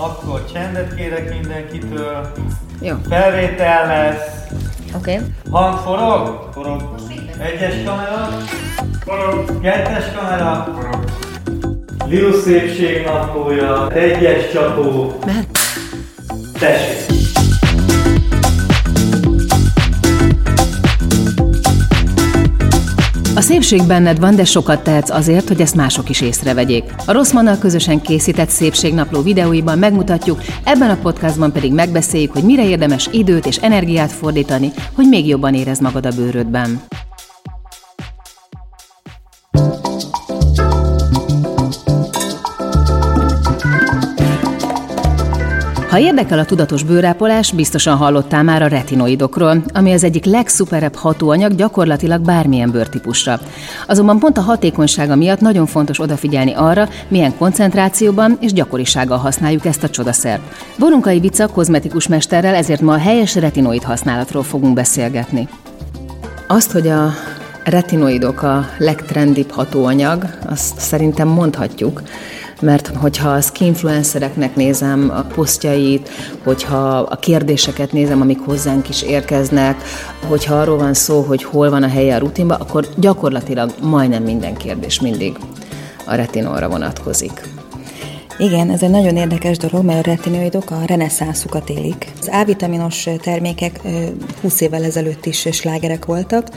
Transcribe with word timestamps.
Akkor 0.00 0.44
csendet 0.52 0.94
kérek 0.94 1.34
mindenkitől. 1.40 2.32
Jó. 2.80 2.94
Felvétel 3.08 3.86
lesz. 3.86 4.46
Oké. 4.96 5.14
Okay. 5.14 5.26
Hang 5.50 5.78
forog? 5.78 6.48
Forog. 6.52 6.94
Egyes 7.38 7.84
kamera? 7.84 8.28
Forog. 9.04 9.60
Kettes 9.60 10.04
kamera? 10.16 10.72
Forog. 10.74 11.04
Liu 12.06 12.40
szépség 12.40 13.04
naplója. 13.04 13.90
Egyes 13.90 14.52
csapó. 14.52 15.18
Mehet? 15.26 15.58
Tessék. 16.58 17.17
A 23.38 23.40
szépség 23.40 23.82
benned 23.86 24.18
van, 24.18 24.36
de 24.36 24.44
sokat 24.44 24.82
tehetsz 24.82 25.10
azért, 25.10 25.48
hogy 25.48 25.60
ezt 25.60 25.74
mások 25.74 26.08
is 26.08 26.20
észrevegyék. 26.20 26.84
A 27.06 27.12
Rosszmannal 27.12 27.58
közösen 27.58 28.00
készített 28.00 28.48
szépségnapló 28.48 29.22
videóiban 29.22 29.78
megmutatjuk, 29.78 30.42
ebben 30.64 30.90
a 30.90 30.96
podcastban 31.02 31.52
pedig 31.52 31.72
megbeszéljük, 31.72 32.32
hogy 32.32 32.44
mire 32.44 32.68
érdemes 32.68 33.08
időt 33.12 33.46
és 33.46 33.56
energiát 33.56 34.12
fordítani, 34.12 34.72
hogy 34.94 35.08
még 35.08 35.26
jobban 35.26 35.54
érezd 35.54 35.82
magad 35.82 36.06
a 36.06 36.10
bőrödben. 36.10 36.80
Ha 45.88 45.98
érdekel 45.98 46.38
a 46.38 46.44
tudatos 46.44 46.82
bőrápolás, 46.82 47.52
biztosan 47.52 47.96
hallottál 47.96 48.42
már 48.42 48.62
a 48.62 48.66
retinoidokról, 48.66 49.62
ami 49.74 49.92
az 49.92 50.04
egyik 50.04 50.24
legszuperebb 50.24 50.94
hatóanyag 50.94 51.54
gyakorlatilag 51.54 52.20
bármilyen 52.20 52.70
bőrtípusra. 52.70 53.40
Azonban 53.86 54.18
pont 54.18 54.38
a 54.38 54.40
hatékonysága 54.40 55.16
miatt 55.16 55.40
nagyon 55.40 55.66
fontos 55.66 56.00
odafigyelni 56.00 56.52
arra, 56.52 56.88
milyen 57.08 57.36
koncentrációban 57.36 58.36
és 58.40 58.52
gyakorisággal 58.52 59.18
használjuk 59.18 59.64
ezt 59.64 59.82
a 59.82 59.88
csodaszert. 59.88 60.42
Borunkai 60.78 61.20
Vica 61.20 61.46
kozmetikus 61.46 62.08
mesterrel 62.08 62.54
ezért 62.54 62.80
ma 62.80 62.92
a 62.92 62.98
helyes 62.98 63.34
retinoid 63.34 63.82
használatról 63.82 64.42
fogunk 64.42 64.74
beszélgetni. 64.74 65.48
Azt, 66.46 66.72
hogy 66.72 66.88
a 66.88 67.10
retinoidok 67.64 68.42
a 68.42 68.68
legtrendibb 68.78 69.50
hatóanyag, 69.50 70.24
azt 70.46 70.78
szerintem 70.78 71.28
mondhatjuk, 71.28 72.02
mert 72.60 72.86
hogyha 72.86 73.28
a 73.28 73.40
skinfluencereknek 73.40 74.56
nézem 74.56 75.10
a 75.14 75.20
posztjait, 75.20 76.08
hogyha 76.44 76.98
a 76.98 77.16
kérdéseket 77.16 77.92
nézem, 77.92 78.20
amik 78.20 78.40
hozzánk 78.44 78.88
is 78.88 79.02
érkeznek, 79.02 79.82
hogyha 80.26 80.54
arról 80.54 80.76
van 80.76 80.94
szó, 80.94 81.20
hogy 81.20 81.42
hol 81.42 81.70
van 81.70 81.82
a 81.82 81.88
helye 81.88 82.14
a 82.14 82.18
rutinba, 82.18 82.54
akkor 82.54 82.86
gyakorlatilag 82.96 83.74
majdnem 83.82 84.22
minden 84.22 84.54
kérdés 84.54 85.00
mindig 85.00 85.36
a 86.06 86.14
retinolra 86.14 86.68
vonatkozik. 86.68 87.57
Igen, 88.40 88.70
ez 88.70 88.82
egy 88.82 88.90
nagyon 88.90 89.16
érdekes 89.16 89.56
dolog, 89.56 89.84
mert 89.84 90.06
a 90.06 90.10
retinoidok 90.10 90.70
a 90.70 90.84
reneszánszukat 90.86 91.70
élik. 91.70 92.12
Az 92.20 92.28
A-vitaminos 92.32 93.08
termékek 93.22 93.80
20 94.40 94.60
évvel 94.60 94.84
ezelőtt 94.84 95.26
is 95.26 95.48
slágerek 95.50 96.04
voltak, 96.04 96.48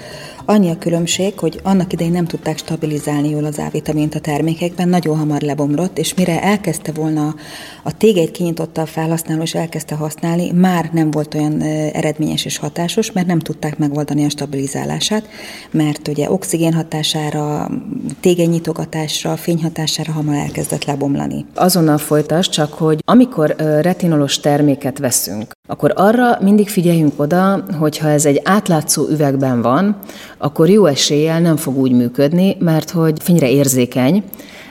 Annyi 0.45 0.69
a 0.69 0.77
különbség, 0.77 1.39
hogy 1.39 1.59
annak 1.63 1.93
idején 1.93 2.11
nem 2.11 2.25
tudták 2.25 2.57
stabilizálni 2.57 3.29
jól 3.29 3.45
az 3.45 3.57
A-vitamint 3.57 4.15
a 4.15 4.19
termékekben, 4.19 4.89
nagyon 4.89 5.17
hamar 5.17 5.41
lebomlott, 5.41 5.97
és 5.97 6.13
mire 6.13 6.41
elkezdte 6.41 6.91
volna 6.91 7.35
a 7.83 7.97
tégeit 7.97 8.31
kinyitotta 8.31 8.81
a 8.81 8.85
felhasználó, 8.85 9.41
és 9.41 9.55
elkezdte 9.55 9.95
használni, 9.95 10.51
már 10.51 10.89
nem 10.93 11.11
volt 11.11 11.33
olyan 11.33 11.61
eredményes 11.91 12.45
és 12.45 12.57
hatásos, 12.57 13.11
mert 13.11 13.27
nem 13.27 13.39
tudták 13.39 13.77
megoldani 13.77 14.25
a 14.25 14.29
stabilizálását, 14.29 15.27
mert 15.71 16.07
ugye 16.07 16.31
oxigén 16.31 16.73
hatására, 16.73 17.69
tégelynyitogatásra, 18.19 19.35
fényhatására 19.35 20.11
hamar 20.11 20.35
elkezdett 20.35 20.85
lebomlani. 20.85 21.45
Azonnal 21.71 21.97
folytas, 21.97 22.49
csak 22.49 22.73
hogy 22.73 22.99
amikor 23.05 23.55
retinolos 23.81 24.39
terméket 24.39 24.97
veszünk, 24.97 25.51
akkor 25.67 25.93
arra 25.95 26.37
mindig 26.41 26.69
figyeljünk 26.69 27.13
oda, 27.19 27.63
hogyha 27.79 28.09
ez 28.09 28.25
egy 28.25 28.41
átlátszó 28.43 29.07
üvegben 29.09 29.61
van, 29.61 29.97
akkor 30.37 30.69
jó 30.69 30.85
eséllyel 30.85 31.39
nem 31.39 31.55
fog 31.55 31.77
úgy 31.77 31.91
működni, 31.91 32.57
mert 32.59 32.89
hogy 32.89 33.23
fényre 33.23 33.49
érzékeny, 33.49 34.23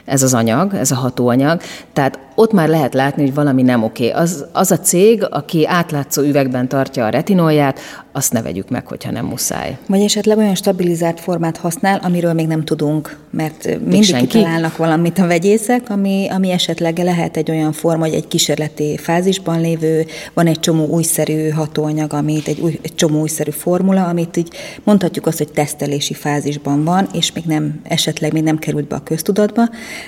ez 0.05 0.23
az 0.23 0.35
anyag, 0.35 0.75
ez 0.75 0.91
a 0.91 0.95
hatóanyag, 0.95 1.61
tehát 1.93 2.19
ott 2.41 2.53
már 2.53 2.69
lehet 2.69 2.95
látni, 2.95 3.23
hogy 3.23 3.35
valami 3.35 3.63
nem 3.63 3.83
oké. 3.83 4.11
Az, 4.11 4.45
az 4.53 4.71
a 4.71 4.79
cég, 4.79 5.27
aki 5.31 5.67
átlátszó 5.67 6.23
üvegben 6.23 6.69
tartja 6.69 7.05
a 7.05 7.09
retinolját, 7.09 7.81
azt 8.13 8.33
ne 8.33 8.43
vegyük 8.43 8.69
meg, 8.69 8.87
hogyha 8.87 9.11
nem 9.11 9.27
muszáj. 9.27 9.79
Vagy 9.87 10.01
esetleg 10.01 10.39
olyan 10.39 10.55
stabilizált 10.55 11.21
formát 11.21 11.57
használ, 11.57 12.01
amiről 12.03 12.33
még 12.33 12.47
nem 12.47 12.65
tudunk, 12.65 13.19
mert 13.31 13.65
még 13.65 13.81
mindig 13.81 14.03
senki? 14.03 14.27
kitalálnak 14.27 14.77
valamit 14.77 15.19
a 15.19 15.27
vegyészek, 15.27 15.91
ami, 15.91 16.27
ami 16.31 16.51
esetleg 16.51 16.99
lehet 16.99 17.37
egy 17.37 17.51
olyan 17.51 17.73
forma, 17.73 18.05
hogy 18.05 18.15
egy 18.15 18.29
kísérleti 18.29 18.97
fázisban 18.97 19.61
lévő, 19.61 20.07
van 20.35 20.47
egy 20.47 20.61
csomó 20.61 20.87
újszerű 20.87 21.49
hatóanyag, 21.49 22.13
amit 22.13 22.49
egy, 22.49 22.61
új, 22.61 22.79
egy 22.83 22.95
csomó 22.95 23.21
újszerű 23.21 23.51
formula, 23.51 24.05
amit 24.05 24.37
így 24.37 24.49
mondhatjuk 24.85 25.27
azt, 25.27 25.39
hogy 25.39 25.53
tesztelési 25.53 26.15
fázisban 26.15 26.85
van, 26.85 27.09
és 27.13 27.33
még 27.33 27.45
nem, 27.45 27.81
esetleg 27.83 28.33
még 28.33 28.43
nem 28.43 28.59
került 28.59 28.89
be 28.89 28.97
a 28.97 29.03
köztudatba, 29.03 29.63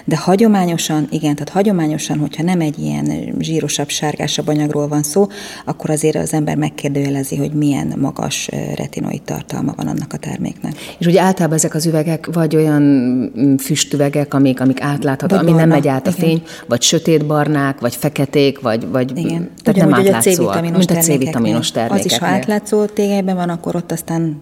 de 0.04 0.16
hagyományosan, 0.16 1.06
igen, 1.10 1.34
tehát 1.34 1.52
hagyományosan, 1.52 2.21
hogyha 2.22 2.42
nem 2.42 2.60
egy 2.60 2.78
ilyen 2.78 3.34
zsírosabb, 3.38 3.88
sárgásabb 3.88 4.48
anyagról 4.48 4.88
van 4.88 5.02
szó, 5.02 5.26
akkor 5.64 5.90
azért 5.90 6.16
az 6.16 6.32
ember 6.32 6.56
megkérdőjelezi, 6.56 7.36
hogy 7.36 7.52
milyen 7.52 7.94
magas 7.96 8.48
retinoid 8.74 9.22
tartalma 9.22 9.72
van 9.76 9.86
annak 9.86 10.12
a 10.12 10.16
terméknek. 10.16 10.72
És 10.98 11.06
ugye 11.06 11.20
általában 11.20 11.56
ezek 11.56 11.74
az 11.74 11.86
üvegek 11.86 12.28
vagy 12.32 12.56
olyan 12.56 12.82
mm, 12.82 13.54
füstüvegek, 13.56 14.34
amik, 14.34 14.60
amik 14.60 14.80
átlátható, 14.80 15.36
ami 15.36 15.52
nem 15.52 15.68
megy 15.68 15.88
át 15.88 16.06
a 16.06 16.10
igen. 16.16 16.28
fény, 16.28 16.42
vagy 16.66 16.82
sötétbarnák, 16.82 17.80
vagy 17.80 17.94
feketék, 17.94 18.60
vagy, 18.60 18.88
vagy 18.88 19.18
igen. 19.18 19.50
Tehát 19.62 19.80
nem 19.80 19.94
átlátszóak, 19.94 20.60
mint 20.60 20.90
a 20.90 20.94
C-vitaminos 20.94 21.70
termékek. 21.70 21.98
Az 21.98 22.12
is, 22.12 22.18
ha 22.18 22.26
átlátszó 22.26 22.84
tégelyben 22.84 23.36
van, 23.36 23.48
akkor 23.48 23.76
ott 23.76 23.92
aztán 23.92 24.40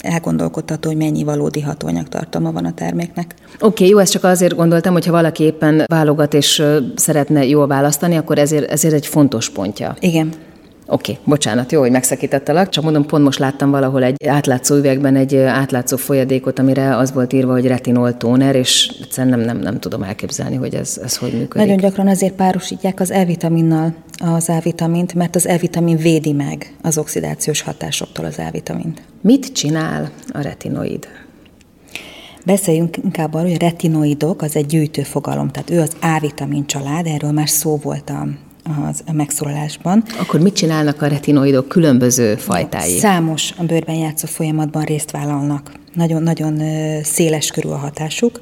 elgondolkodható, 0.00 0.88
hogy 0.88 0.98
mennyi 0.98 1.24
valódi 1.24 1.60
hatóanyag 1.60 2.08
tartalma 2.08 2.52
van 2.52 2.64
a 2.64 2.72
terméknek. 2.72 3.34
Oké, 3.54 3.64
okay, 3.66 3.88
jó, 3.88 3.98
ezt 3.98 4.12
csak 4.12 4.24
azért 4.24 4.56
gondoltam, 4.56 4.92
hogyha 4.92 5.12
valaki 5.12 5.42
éppen 5.42 5.84
válogat 5.86 6.34
és 6.34 6.62
szeretne 7.10 7.46
jól 7.46 7.66
választani, 7.66 8.16
akkor 8.16 8.38
ezért, 8.38 8.70
ezért 8.70 8.94
egy 8.94 9.06
fontos 9.06 9.50
pontja. 9.50 9.96
Igen. 10.00 10.28
Oké, 10.86 11.12
okay, 11.12 11.24
bocsánat, 11.24 11.72
jó, 11.72 11.80
hogy 11.80 11.90
megszakítottalak, 11.90 12.68
csak 12.68 12.84
mondom, 12.84 13.06
pont 13.06 13.24
most 13.24 13.38
láttam 13.38 13.70
valahol 13.70 14.02
egy 14.02 14.26
átlátszó 14.26 14.74
üvegben 14.74 15.16
egy 15.16 15.36
átlátszó 15.36 15.96
folyadékot, 15.96 16.58
amire 16.58 16.96
az 16.96 17.12
volt 17.12 17.32
írva, 17.32 17.52
hogy 17.52 17.66
retinol 17.66 18.16
tóner, 18.16 18.54
és 18.54 18.94
egyszerűen 19.02 19.38
nem, 19.38 19.46
nem, 19.46 19.58
nem 19.58 19.80
tudom 19.80 20.02
elképzelni, 20.02 20.56
hogy 20.56 20.74
ez, 20.74 21.00
ez 21.02 21.16
hogy 21.16 21.32
működik. 21.32 21.54
Nagyon 21.54 21.76
gyakran 21.76 22.08
azért 22.08 22.34
párosítják 22.34 23.00
az 23.00 23.10
E-vitaminnal 23.10 23.94
az 24.18 24.48
A-vitamint, 24.48 25.14
mert 25.14 25.34
az 25.34 25.46
E-vitamin 25.46 25.96
védi 25.96 26.32
meg 26.32 26.74
az 26.82 26.98
oxidációs 26.98 27.60
hatásoktól 27.60 28.24
az 28.24 28.38
E-vitamint. 28.38 29.02
Mit 29.20 29.52
csinál 29.52 30.10
a 30.32 30.40
retinoid? 30.40 31.08
Beszéljünk 32.44 32.96
inkább 32.96 33.34
arról, 33.34 33.46
hogy 33.46 33.56
a 33.60 33.66
retinoidok 33.66 34.42
az 34.42 34.56
egy 34.56 34.66
gyűjtő 34.66 35.02
fogalom, 35.02 35.48
tehát 35.48 35.70
ő 35.70 35.80
az 35.80 35.96
A-vitamin 36.00 36.66
család, 36.66 37.06
erről 37.06 37.32
már 37.32 37.48
szó 37.48 37.76
volt 37.76 38.10
a 38.10 38.26
az 38.88 39.02
a 39.06 39.12
megszólalásban. 39.12 40.04
Akkor 40.18 40.40
mit 40.40 40.54
csinálnak 40.54 41.02
a 41.02 41.06
retinoidok 41.06 41.68
különböző 41.68 42.36
fajtái? 42.36 42.98
Számos 42.98 43.52
a 43.56 43.62
bőrben 43.62 43.94
játszó 43.94 44.26
folyamatban 44.26 44.82
részt 44.82 45.10
vállalnak. 45.10 45.72
Nagyon-nagyon 45.94 46.62
széles 47.02 47.50
körül 47.50 47.72
a 47.72 47.76
hatásuk 47.76 48.40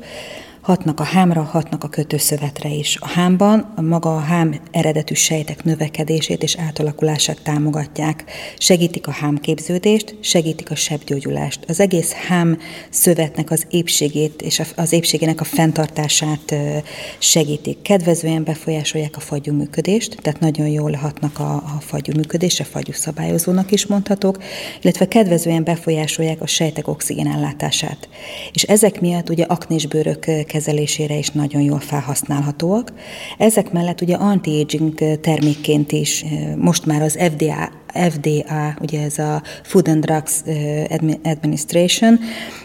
hatnak 0.68 1.00
a 1.00 1.04
hámra, 1.04 1.42
hatnak 1.42 1.84
a 1.84 1.88
kötőszövetre 1.88 2.68
is. 2.68 2.96
A 3.00 3.08
hámban 3.08 3.72
a 3.76 3.80
maga 3.80 4.16
a 4.16 4.18
hám 4.18 4.60
eredetű 4.70 5.14
sejtek 5.14 5.64
növekedését 5.64 6.42
és 6.42 6.56
átalakulását 6.56 7.42
támogatják, 7.42 8.24
segítik 8.58 9.06
a 9.06 9.10
hámképződést, 9.10 10.16
segítik 10.20 10.70
a 10.70 10.74
sebgyógyulást. 10.74 11.64
Az 11.68 11.80
egész 11.80 12.12
hám 12.12 12.58
szövetnek 12.90 13.50
az 13.50 13.66
épségét 13.70 14.42
és 14.42 14.62
az 14.76 14.92
épségének 14.92 15.40
a 15.40 15.44
fenntartását 15.44 16.54
segítik. 17.18 17.82
Kedvezően 17.82 18.44
befolyásolják 18.44 19.16
a 19.16 19.20
fagyú 19.20 19.52
működést, 19.54 20.16
tehát 20.22 20.40
nagyon 20.40 20.68
jól 20.68 20.92
hatnak 20.92 21.38
a, 21.38 21.54
a 21.54 21.80
fagyú 21.80 22.12
működésre, 22.16 22.64
fagyú 22.64 22.92
szabályozónak 22.92 23.72
is 23.72 23.86
mondhatók, 23.86 24.42
illetve 24.82 25.08
kedvezően 25.08 25.64
befolyásolják 25.64 26.40
a 26.40 26.46
sejtek 26.46 26.88
oxigénellátását. 26.88 28.08
És 28.52 28.62
ezek 28.62 29.00
miatt 29.00 29.28
ugye 29.28 29.44
aknés 29.44 29.86
bőrök 29.86 30.26
kezelésére 30.58 31.18
is 31.18 31.30
nagyon 31.30 31.62
jól 31.62 31.80
felhasználhatóak. 31.80 32.92
Ezek 33.38 33.72
mellett 33.72 34.00
ugye 34.00 34.14
anti-aging 34.14 35.20
termékként 35.20 35.92
is 35.92 36.24
most 36.56 36.86
már 36.86 37.02
az 37.02 37.18
FDA 37.34 37.70
FDA, 37.92 38.74
ugye 38.80 39.02
ez 39.02 39.18
a 39.18 39.42
Food 39.62 39.88
and 39.88 40.04
Drugs 40.04 40.42
Administration 41.22 42.18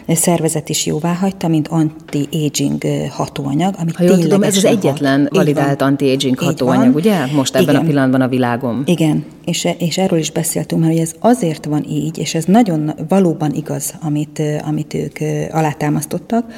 szervezet 0.08 0.68
is 0.68 0.86
jóvá 0.86 1.12
hagyta, 1.12 1.48
mint 1.48 1.68
anti-aging 1.68 2.84
hatóanyag, 3.10 3.74
ami 3.78 3.90
Ha 3.94 4.04
jól 4.04 4.18
tudom, 4.18 4.42
ez 4.42 4.56
az 4.56 4.64
egyetlen 4.64 5.28
validált 5.32 5.82
anti-aging 5.82 6.38
hatóanyag, 6.38 6.82
van. 6.82 6.94
ugye? 6.94 7.26
Most 7.26 7.54
ebben 7.54 7.68
Igen. 7.68 7.82
a 7.82 7.86
pillanatban 7.86 8.20
a 8.20 8.28
világom. 8.28 8.82
Igen, 8.86 9.24
és, 9.44 9.68
és 9.78 9.98
erről 9.98 10.18
is 10.18 10.30
beszéltünk 10.30 10.80
mert 10.80 10.92
hogy 10.92 11.02
ez 11.02 11.12
azért 11.18 11.64
van 11.64 11.84
így, 11.88 12.18
és 12.18 12.34
ez 12.34 12.44
nagyon 12.44 12.92
valóban 13.08 13.52
igaz, 13.52 13.94
amit, 14.00 14.42
amit 14.64 14.94
ők 14.94 15.18
alátámasztottak, 15.50 16.52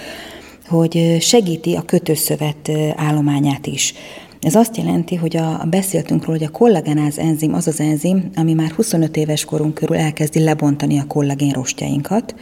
hogy 0.69 1.17
segíti 1.21 1.75
a 1.75 1.83
kötőszövet 1.83 2.71
állományát 2.97 3.67
is. 3.67 3.95
Ez 4.41 4.55
azt 4.55 4.77
jelenti, 4.77 5.15
hogy 5.15 5.37
a, 5.37 5.65
beszéltünk 5.71 6.25
róla, 6.25 6.39
hogy 6.39 6.47
a 6.47 6.59
kollagenáz 6.59 7.19
enzim 7.19 7.55
az 7.55 7.67
az 7.67 7.81
enzim, 7.81 8.31
ami 8.35 8.53
már 8.53 8.71
25 8.71 9.17
éves 9.17 9.45
korunk 9.45 9.75
körül 9.75 9.97
elkezdi 9.97 10.45
lebontani 10.45 10.99
a 10.99 11.07
kollagén 11.07 11.53
rostjainkat, 11.53 12.35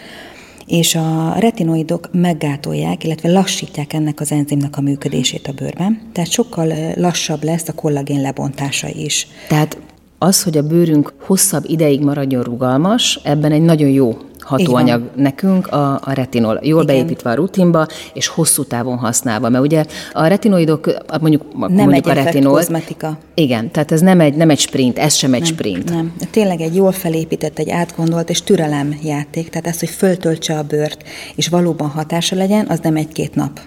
és 0.66 0.94
a 0.94 1.34
retinoidok 1.38 2.08
meggátolják, 2.12 3.04
illetve 3.04 3.30
lassítják 3.30 3.92
ennek 3.92 4.20
az 4.20 4.32
enzimnek 4.32 4.76
a 4.76 4.80
működését 4.80 5.48
a 5.48 5.52
bőrben, 5.52 6.00
tehát 6.12 6.30
sokkal 6.30 6.72
lassabb 6.94 7.44
lesz 7.44 7.68
a 7.68 7.72
kollagén 7.72 8.20
lebontása 8.20 8.88
is. 8.88 9.26
Tehát 9.48 9.78
az, 10.18 10.42
hogy 10.42 10.56
a 10.56 10.66
bőrünk 10.66 11.14
hosszabb 11.20 11.64
ideig 11.66 12.00
maradjon 12.00 12.42
rugalmas, 12.42 13.20
ebben 13.22 13.52
egy 13.52 13.62
nagyon 13.62 13.88
jó 13.88 14.16
hatóanyag 14.44 15.02
nekünk 15.14 15.66
a, 15.66 16.00
a 16.04 16.12
retinol. 16.12 16.58
Jól 16.62 16.82
Igen. 16.82 16.94
beépítve 16.94 17.30
a 17.30 17.34
rutinba, 17.34 17.86
és 18.12 18.26
hosszú 18.26 18.64
távon 18.64 18.96
használva. 18.96 19.48
Mert 19.48 19.64
ugye 19.64 19.84
a 20.12 20.26
retinoidok, 20.26 20.96
mondjuk, 21.20 21.42
nem 21.58 21.70
mondjuk 21.70 22.06
egy 22.06 22.18
a 22.18 22.22
retinol. 22.22 22.52
kozmetika. 22.52 23.18
Igen, 23.34 23.70
tehát 23.70 23.92
ez 23.92 24.00
nem 24.00 24.20
egy, 24.20 24.34
nem 24.34 24.50
egy 24.50 24.58
sprint, 24.58 24.98
ez 24.98 25.14
sem 25.14 25.34
egy 25.34 25.40
nem, 25.40 25.50
sprint. 25.50 25.90
Nem, 25.90 26.12
tényleg 26.30 26.60
egy 26.60 26.74
jól 26.74 26.92
felépített, 26.92 27.58
egy 27.58 27.70
átgondolt 27.70 28.30
és 28.30 28.42
türelem 28.42 28.98
játék. 29.02 29.48
Tehát 29.48 29.66
ez, 29.66 29.78
hogy 29.78 29.90
föltöltse 29.90 30.58
a 30.58 30.62
bőrt, 30.62 31.02
és 31.34 31.48
valóban 31.48 31.88
hatása 31.88 32.36
legyen, 32.36 32.66
az 32.68 32.78
nem 32.82 32.96
egy-két 32.96 33.34
nap 33.34 33.60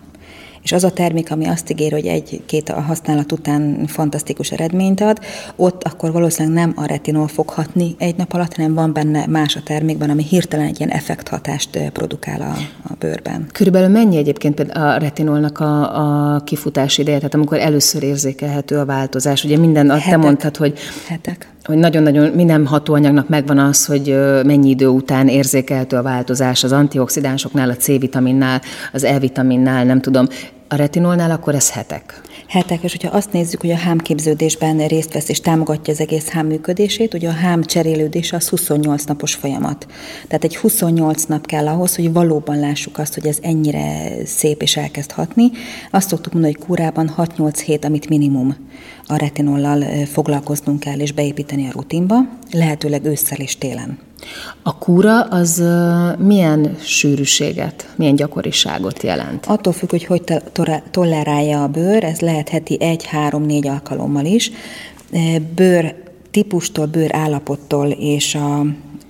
és 0.68 0.74
az 0.74 0.84
a 0.84 0.92
termék, 0.92 1.32
ami 1.32 1.46
azt 1.46 1.72
ígér, 1.72 1.92
hogy 1.92 2.06
egy-két 2.06 2.70
a 2.70 2.82
használat 2.82 3.32
után 3.32 3.86
fantasztikus 3.86 4.52
eredményt 4.52 5.02
ad, 5.02 5.20
ott 5.56 5.84
akkor 5.84 6.12
valószínűleg 6.12 6.58
nem 6.58 6.74
a 6.76 6.86
retinol 6.86 7.28
fog 7.28 7.50
hatni 7.50 7.96
egy 7.98 8.16
nap 8.16 8.34
alatt, 8.34 8.56
hanem 8.56 8.74
van 8.74 8.94
benne 8.94 9.26
más 9.28 9.56
a 9.56 9.62
termékben, 9.64 10.10
ami 10.10 10.24
hirtelen 10.24 10.66
egy 10.66 10.80
ilyen 10.80 10.92
effekthatást 10.92 11.90
produkál 11.94 12.42
a, 12.42 12.58
a 12.90 12.94
bőrben. 13.00 13.48
Körülbelül 13.52 13.88
mennyi 13.88 14.18
egyébként 14.18 14.60
a 14.60 14.98
retinolnak 14.98 15.60
a, 15.60 16.36
a 16.36 16.40
kifutás 16.40 16.98
ideje, 16.98 17.18
tehát 17.18 17.34
amikor 17.34 17.60
először 17.60 18.04
érzékelhető 18.04 18.78
a 18.78 18.86
változás? 18.86 19.44
Ugye 19.44 19.58
minden, 19.58 19.90
Hetek. 19.90 20.10
te 20.10 20.18
mondtad, 20.18 20.58
hogy 20.58 20.80
Hetek 21.08 21.52
hogy 21.68 21.78
nagyon-nagyon 21.78 22.32
minden 22.32 22.66
hatóanyagnak 22.66 23.30
megvan 23.30 23.58
az, 23.58 23.86
hogy 23.86 24.16
mennyi 24.44 24.70
idő 24.70 24.88
után 24.88 25.28
érzékelhető 25.28 25.98
a 25.98 26.02
változás 26.02 26.64
az 26.64 26.72
antioxidánsoknál, 26.72 27.70
a 27.70 27.76
C-vitaminnál, 27.76 28.62
az 28.94 29.04
E-vitaminnál, 29.04 29.86
nem 29.86 30.02
tudom. 30.02 30.28
A 30.70 30.76
retinolnál 30.76 31.32
akkor 31.32 31.56
ez 31.56 31.72
hetek. 31.72 32.22
Hetek, 32.48 32.84
és 32.84 32.92
hogyha 32.92 33.18
azt 33.18 33.32
nézzük, 33.32 33.62
hogy 33.62 33.72
a 33.72 33.78
hámképződésben 33.78 34.88
részt 34.88 35.14
vesz 35.14 35.30
és 35.30 35.40
támogatja 35.40 35.94
az 35.94 36.00
egész 36.00 36.30
hám 36.30 36.48
működését, 36.48 37.14
ugye 37.14 37.30
a 37.30 37.34
hám 37.34 37.64
cserélődése 37.64 38.36
az 38.36 38.50
28 38.50 39.04
napos 39.04 39.34
folyamat. 39.34 39.88
Tehát 40.28 40.44
egy 40.44 40.58
28 40.58 41.24
nap 41.24 41.46
kell 41.46 41.68
ahhoz, 41.68 41.96
hogy 41.96 42.14
valóban 42.14 42.60
lássuk 42.60 42.98
azt, 42.98 43.14
hogy 43.14 43.28
ez 43.28 43.38
ennyire 43.42 44.12
szép 44.26 44.62
és 44.62 44.78
elkezd 44.78 45.12
hatni. 45.12 45.52
Azt 45.92 46.08
szoktuk 46.10 46.34
mondani, 46.34 46.54
hogy 46.54 46.66
kúrában 46.66 47.14
6-8 47.18 47.62
hét, 47.66 47.86
amit 47.86 48.10
minimum 48.10 48.56
a 49.06 49.16
retinollal 49.16 50.06
foglalkoznunk 50.06 50.80
kell 50.80 51.00
és 51.00 51.12
beépíteni 51.12 51.68
a 51.68 51.72
rutinba, 51.72 52.16
lehetőleg 52.52 53.06
ősszel 53.06 53.38
és 53.38 53.58
télen. 53.58 54.07
A 54.62 54.78
kúra 54.78 55.22
az 55.22 55.64
milyen 56.18 56.76
sűrűséget, 56.80 57.94
milyen 57.96 58.16
gyakoriságot 58.16 59.04
jelent? 59.04 59.46
Attól 59.46 59.74
függ, 59.74 59.90
hogy 59.90 60.06
hogy 60.06 60.24
tolerálja 60.92 61.64
a 61.64 61.68
bőr, 61.68 62.04
ez 62.04 62.20
lehet 62.20 62.50
heti 62.50 62.82
egy, 62.82 63.06
három, 63.06 63.44
négy 63.44 63.68
alkalommal 63.68 64.26
is. 64.26 64.52
Bőr 65.56 65.96
típustól, 66.32 66.86
bőr 66.86 67.16
állapottól 67.16 67.88
és 67.90 68.36
a 68.36 68.66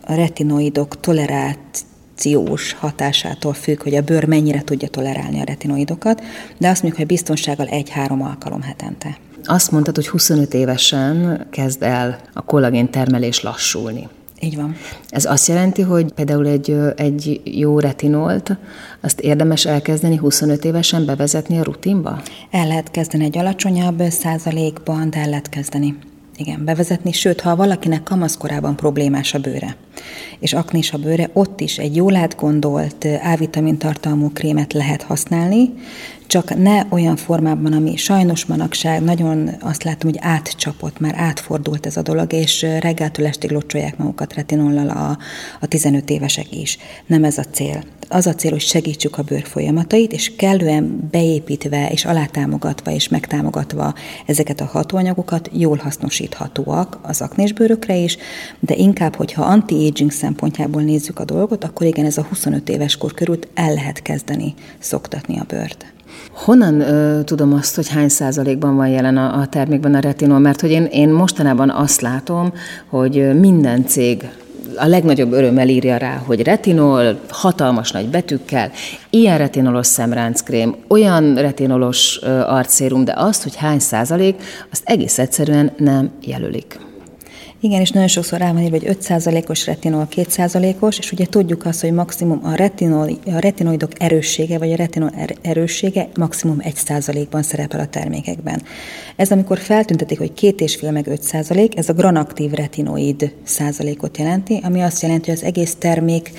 retinoidok 0.07 0.99
tolerációs 0.99 2.73
hatásától 2.73 3.53
függ, 3.53 3.83
hogy 3.83 3.95
a 3.95 4.01
bőr 4.01 4.25
mennyire 4.25 4.61
tudja 4.61 4.87
tolerálni 4.87 5.39
a 5.39 5.43
retinoidokat, 5.43 6.21
de 6.57 6.67
azt 6.69 6.81
mondjuk, 6.81 6.95
hogy 6.95 7.15
biztonsággal 7.15 7.67
egy-három 7.67 8.21
alkalom 8.21 8.61
hetente. 8.61 9.17
Azt 9.43 9.71
mondtad, 9.71 9.95
hogy 9.95 10.07
25 10.07 10.53
évesen 10.53 11.47
kezd 11.49 11.83
el 11.83 12.19
a 12.33 12.41
kollagén 12.41 12.89
termelés 12.89 13.41
lassulni. 13.41 14.07
Így 14.39 14.55
van. 14.55 14.75
Ez 15.09 15.25
azt 15.25 15.47
jelenti, 15.47 15.81
hogy 15.81 16.11
például 16.11 16.47
egy, 16.47 16.77
egy 16.95 17.41
jó 17.43 17.79
retinolt, 17.79 18.57
azt 19.01 19.19
érdemes 19.19 19.65
elkezdeni 19.65 20.15
25 20.15 20.65
évesen 20.65 21.05
bevezetni 21.05 21.57
a 21.57 21.63
rutinba? 21.63 22.21
El 22.51 22.67
lehet 22.67 22.91
kezdeni 22.91 23.23
egy 23.23 23.37
alacsonyabb 23.37 24.01
százalékban, 24.09 25.09
de 25.09 25.17
el 25.17 25.29
lehet 25.29 25.49
kezdeni. 25.49 25.97
Igen, 26.39 26.65
bevezetni, 26.65 27.11
sőt, 27.11 27.41
ha 27.41 27.55
valakinek 27.55 28.03
kamaszkorában 28.03 28.75
problémás 28.75 29.33
a 29.33 29.39
bőre, 29.39 29.75
és 30.39 30.53
aknis 30.53 30.93
a 30.93 30.97
bőre, 30.97 31.29
ott 31.33 31.59
is 31.59 31.77
egy 31.77 31.95
jól 31.95 32.15
átgondolt 32.15 33.07
A-vitamin 33.33 33.77
tartalmú 33.77 34.31
krémet 34.33 34.73
lehet 34.73 35.01
használni, 35.01 35.73
csak 36.27 36.55
ne 36.55 36.85
olyan 36.89 37.15
formában, 37.15 37.73
ami 37.73 37.95
sajnos 37.95 38.45
manapság 38.45 39.03
nagyon 39.03 39.49
azt 39.59 39.83
látom, 39.83 40.11
hogy 40.11 40.19
átcsapott, 40.23 40.99
már 40.99 41.13
átfordult 41.17 41.85
ez 41.85 41.97
a 41.97 42.01
dolog, 42.01 42.33
és 42.33 42.61
reggeltől 42.79 43.25
estig 43.25 43.51
locsolják 43.51 43.97
magukat 43.97 44.33
retinollal 44.33 44.89
a, 44.89 45.17
a 45.61 45.67
15 45.67 46.09
évesek 46.09 46.55
is. 46.55 46.77
Nem 47.05 47.23
ez 47.23 47.37
a 47.37 47.43
cél. 47.51 47.83
Az 48.09 48.27
a 48.27 48.35
cél, 48.35 48.51
hogy 48.51 48.61
segítsük 48.61 49.17
a 49.17 49.23
bőr 49.23 49.43
folyamatait, 49.43 50.11
és 50.11 50.35
kellően 50.35 51.07
beépítve, 51.11 51.89
és 51.89 52.05
alátámogatva, 52.05 52.91
és 52.91 53.07
megtámogatva 53.07 53.93
ezeket 54.25 54.61
a 54.61 54.65
hatóanyagokat 54.65 55.49
jól 55.53 55.77
hasznosíthatóak 55.77 56.99
az 57.01 57.21
aknésbőrökre 57.21 57.95
is, 57.95 58.17
de 58.59 58.75
inkább, 58.75 59.15
hogyha 59.15 59.43
anti-aging 59.43 60.11
szempontjából 60.11 60.81
nézzük 60.81 61.19
a 61.19 61.25
dolgot, 61.25 61.63
akkor 61.63 61.87
igen, 61.87 62.05
ez 62.05 62.17
a 62.17 62.25
25 62.29 62.69
éves 62.69 62.97
kor 62.97 63.13
körül 63.13 63.39
el 63.53 63.73
lehet 63.73 64.01
kezdeni 64.01 64.53
szoktatni 64.79 65.39
a 65.39 65.45
bőrt. 65.47 65.95
Honnan 66.31 66.81
ö, 66.81 67.23
tudom 67.23 67.53
azt, 67.53 67.75
hogy 67.75 67.89
hány 67.89 68.09
százalékban 68.09 68.75
van 68.75 68.87
jelen 68.87 69.17
a, 69.17 69.39
a 69.39 69.47
termékben 69.47 69.95
a 69.95 69.99
retinol? 69.99 70.39
Mert 70.39 70.61
hogy 70.61 70.71
én, 70.71 70.85
én 70.85 71.09
mostanában 71.09 71.69
azt 71.69 72.01
látom, 72.01 72.53
hogy 72.89 73.39
minden 73.39 73.85
cég 73.85 74.29
a 74.75 74.87
legnagyobb 74.87 75.31
örömmel 75.31 75.67
írja 75.67 75.97
rá, 75.97 76.21
hogy 76.25 76.43
retinol, 76.43 77.19
hatalmas 77.29 77.91
nagy 77.91 78.09
betűkkel, 78.09 78.71
ilyen 79.09 79.37
retinolos 79.37 79.87
szemránckrém, 79.87 80.75
olyan 80.87 81.35
retinolos 81.35 82.17
arcérum, 82.45 83.03
de 83.03 83.13
azt, 83.15 83.43
hogy 83.43 83.55
hány 83.55 83.79
százalék, 83.79 84.43
azt 84.71 84.81
egész 84.85 85.17
egyszerűen 85.17 85.71
nem 85.77 86.11
jelölik. 86.21 86.86
Igen, 87.59 87.81
és 87.81 87.91
nagyon 87.91 88.07
sokszor 88.07 88.39
rá 88.39 88.51
van 88.51 88.61
írva, 88.61 88.77
hogy 88.77 88.97
5%-os 89.01 89.65
retinol, 89.65 90.07
2%-os, 90.15 90.97
és 90.97 91.11
ugye 91.11 91.25
tudjuk 91.25 91.65
azt, 91.65 91.81
hogy 91.81 91.91
maximum 91.91 92.39
a, 92.43 92.55
retinol, 92.55 93.09
a 93.25 93.39
retinoidok 93.39 93.91
erőssége, 93.97 94.57
vagy 94.57 94.71
a 94.71 94.75
retinol 94.75 95.11
er, 95.15 95.35
erőssége 95.41 96.09
maximum 96.17 96.57
1%-ban 96.59 97.43
szerepel 97.43 97.79
a 97.79 97.87
termékekben. 97.87 98.61
Ez 99.15 99.31
amikor 99.31 99.57
feltüntetik, 99.57 100.17
hogy 100.17 100.31
2,5 100.39 100.91
meg 100.91 101.07
5%, 101.09 101.77
ez 101.77 101.89
a 101.89 101.93
granaktív 101.93 102.51
retinoid 102.51 103.33
százalékot 103.43 104.17
jelenti, 104.17 104.59
ami 104.63 104.81
azt 104.81 105.01
jelenti, 105.01 105.29
hogy 105.29 105.39
az 105.39 105.45
egész 105.45 105.75
termék 105.75 106.31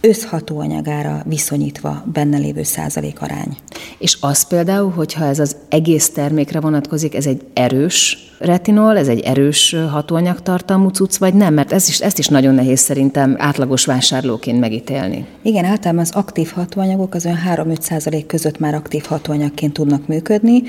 összhatóanyagára 0.00 1.22
viszonyítva 1.26 2.04
benne 2.12 2.38
lévő 2.38 2.62
százalék 2.62 3.20
arány. 3.20 3.56
És 3.98 4.16
az 4.20 4.46
például, 4.46 4.90
hogyha 4.90 5.24
ez 5.24 5.38
az 5.38 5.56
egész 5.68 6.10
termékre 6.10 6.60
vonatkozik, 6.60 7.14
ez 7.14 7.26
egy 7.26 7.40
erős 7.52 8.29
retinol, 8.40 8.98
ez 8.98 9.08
egy 9.08 9.20
erős 9.20 9.76
hatóanyagtartalmú 9.90 10.88
cucc, 10.88 11.16
vagy 11.16 11.34
nem? 11.34 11.54
Mert 11.54 11.72
ez 11.72 11.88
is, 11.88 11.98
ezt 11.98 12.18
is 12.18 12.26
nagyon 12.26 12.54
nehéz 12.54 12.80
szerintem 12.80 13.36
átlagos 13.38 13.84
vásárlóként 13.84 14.60
megítélni. 14.60 15.26
Igen, 15.42 15.64
általában 15.64 16.02
az 16.02 16.10
aktív 16.14 16.50
hatóanyagok 16.54 17.14
az 17.14 17.26
olyan 17.26 17.38
3-5 17.54 17.80
százalék 17.80 18.26
között 18.26 18.58
már 18.58 18.74
aktív 18.74 19.04
hatóanyagként 19.04 19.72
tudnak 19.72 20.06
működni. 20.06 20.62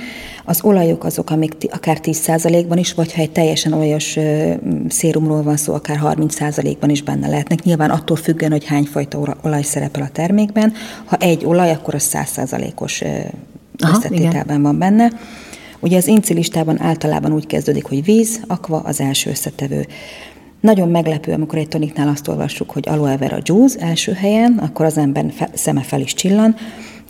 Az 0.45 0.59
olajok 0.63 1.03
azok, 1.03 1.29
amik 1.29 1.53
akár 1.69 1.99
10 1.99 2.17
százalékban 2.17 2.77
is, 2.77 2.93
vagy 2.93 3.13
ha 3.13 3.21
egy 3.21 3.31
teljesen 3.31 3.73
olajos 3.73 4.17
szérumról 4.87 5.43
van 5.43 5.57
szó, 5.57 5.73
akár 5.73 5.97
30 5.97 6.35
százalékban 6.35 6.89
is 6.89 7.01
benne 7.03 7.27
lehetnek. 7.27 7.63
Nyilván 7.63 7.89
attól 7.89 8.17
függően, 8.17 8.51
hogy 8.51 8.65
hány 8.65 8.83
fajta 8.83 9.35
olaj 9.41 9.63
szerepel 9.63 10.03
a 10.03 10.09
termékben. 10.11 10.73
Ha 11.05 11.15
egy 11.15 11.45
olaj, 11.45 11.71
akkor 11.71 11.95
az 11.95 12.03
100 12.03 12.29
százalékos 12.29 13.01
összetételben 13.77 14.61
van 14.61 14.77
benne. 14.77 15.11
Ugye 15.81 15.97
az 15.97 16.07
inci 16.07 16.33
listában 16.33 16.81
általában 16.81 17.33
úgy 17.33 17.47
kezdődik, 17.47 17.85
hogy 17.85 18.03
víz, 18.03 18.41
akva 18.47 18.79
az 18.79 18.99
első 18.99 19.29
összetevő. 19.29 19.87
Nagyon 20.59 20.89
meglepő, 20.89 21.33
amikor 21.33 21.59
egy 21.59 21.67
toniknál 21.67 22.07
azt 22.07 22.27
olvassuk, 22.27 22.71
hogy 22.71 22.87
aloe 22.87 23.17
vera 23.17 23.37
juice 23.43 23.79
első 23.79 24.11
helyen, 24.11 24.57
akkor 24.57 24.85
az 24.85 24.97
ember 24.97 25.25
fe, 25.35 25.49
szeme 25.53 25.81
fel 25.81 26.01
is 26.01 26.13
csillan. 26.13 26.55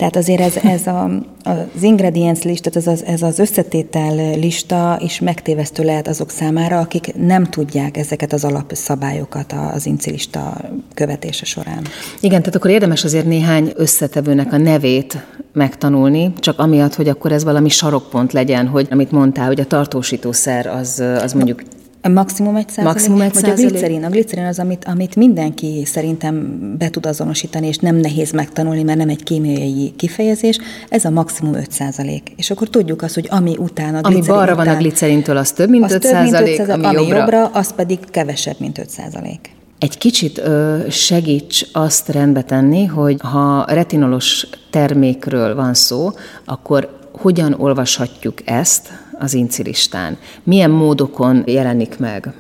Tehát 0.02 0.16
azért 0.16 0.42
ez, 0.42 0.56
ez 0.64 0.88
a, 0.88 1.10
az 1.44 1.84
ingredients 1.84 2.44
lista, 2.44 2.70
ez 2.74 2.88
az, 2.88 3.04
ez 3.06 3.22
az 3.22 3.40
összetétel 3.40 4.36
lista 4.36 5.00
is 5.04 5.20
megtévesztő 5.20 5.84
lehet 5.84 6.08
azok 6.08 6.30
számára, 6.30 6.80
akik 6.80 7.16
nem 7.16 7.46
tudják 7.46 7.98
ezeket 7.98 8.34
az 8.34 8.44
alapszabályokat 8.44 9.54
az 9.74 9.86
incilista 9.86 10.58
követése 10.94 11.46
során. 11.46 11.82
Igen, 12.20 12.40
tehát 12.40 12.56
akkor 12.56 12.72
érdemes 12.72 13.04
azért 13.04 13.26
néhány 13.26 13.72
összetevőnek 13.76 14.54
a 14.54 14.58
nevét 14.58 15.26
megtanulni, 15.54 16.34
csak 16.40 16.60
amiatt, 16.60 16.96
hogy 16.96 17.08
akkor 17.08 17.32
ez 17.32 17.44
valami 17.44 17.70
sarokpont 17.70 18.34
legyen, 18.34 18.68
hogy 18.68 18.88
amit 18.92 19.12
mondtál, 19.12 19.48
hogy 19.48 19.60
a 19.60 19.66
tartósítószer 19.66 20.68
az, 20.68 21.04
az 21.24 21.34
mondjuk 21.34 21.64
maximum 22.10 22.56
egy 22.56 22.70
százalék? 22.70 22.94
Maximum 22.94 23.22
egy 23.22 23.34
Vagy 23.34 23.44
százalék? 23.44 23.66
a 23.66 23.70
glicerin? 23.70 24.04
A 24.04 24.10
glicerin 24.10 24.46
az, 24.46 24.60
amit, 24.60 24.86
amit 24.86 25.16
mindenki 25.16 25.84
szerintem 25.86 26.60
be 26.78 26.90
tud 26.90 27.06
azonosítani, 27.06 27.68
és 27.68 27.78
nem 27.78 27.96
nehéz 27.96 28.32
megtanulni, 28.32 28.84
mert 28.84 28.98
nem 28.98 29.10
egy 29.10 29.24
kémiai 29.24 29.94
kifejezés. 29.96 30.60
Ez 30.90 31.06
a 31.06 31.10
maximum 31.10 31.54
5 31.54 31.72
százalék. 31.72 32.34
És 32.36 32.52
akkor 32.52 32.70
tudjuk 32.70 33.02
azt, 33.02 33.14
hogy 33.14 33.28
ami 33.30 33.56
után 33.58 33.96
a 33.96 34.00
Ami 34.02 34.22
balra 34.22 34.56
van 34.56 34.68
a 34.68 34.70
után, 34.70 34.82
glicerintől, 34.82 35.38
az 35.38 35.52
több, 35.52 35.70
mint 35.70 35.84
az 35.84 35.92
5 35.92 36.02
több, 36.02 36.12
mint 36.12 36.24
5 36.26 36.32
százalék, 36.32 36.58
százalék, 36.58 36.86
ami 36.86 36.96
ami 36.98 37.08
jobbra. 37.08 37.18
jobbra, 37.18 37.46
az 37.48 37.74
pedig 37.76 38.00
kevesebb, 38.12 38.56
mint 38.60 38.78
5 38.78 38.90
százalék. 38.90 39.56
Egy 39.80 39.98
kicsit 39.98 40.38
ö, 40.38 40.78
segíts 40.90 41.66
azt 41.72 42.10
rendbe 42.10 42.42
tenni, 42.42 42.86
hogy 42.86 43.18
ha 43.22 43.66
retinolos 43.68 44.48
termékről 44.70 45.56
van 45.56 45.74
szó, 45.74 46.10
akkor 46.46 47.00
hogyan 47.12 47.54
olvashatjuk 47.58 48.38
ezt 48.46 48.90
az 49.20 49.34
incilistán? 49.34 50.18
Milyen 50.44 50.70
módokon 50.72 51.44
jelenik 51.46 52.00
meg? 52.00 52.34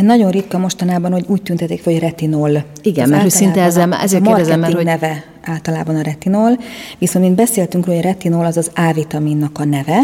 Nagyon 0.00 0.30
ritka 0.30 0.58
mostanában, 0.58 1.12
hogy 1.12 1.24
úgy 1.28 1.42
tüntetik, 1.42 1.84
hogy 1.84 1.98
retinol. 1.98 2.64
Igen, 2.82 3.04
Ez 3.04 3.10
mert 3.10 3.22
hogy 3.22 3.30
szinte 3.30 3.62
ezzel- 3.62 3.94
ezért 3.94 4.22
kérdezem, 4.24 4.60
mert 4.60 4.72
marketing 4.72 5.00
neve 5.00 5.24
általában 5.42 5.96
a 5.96 6.02
retinol, 6.02 6.58
viszont 6.98 7.24
mint 7.24 7.36
beszéltünk 7.36 7.86
róla, 7.86 7.98
hogy 7.98 8.06
a 8.06 8.12
retinol 8.12 8.44
az 8.44 8.56
az 8.56 8.70
A-vitaminnak 8.74 9.58
a 9.58 9.64
neve, 9.64 9.98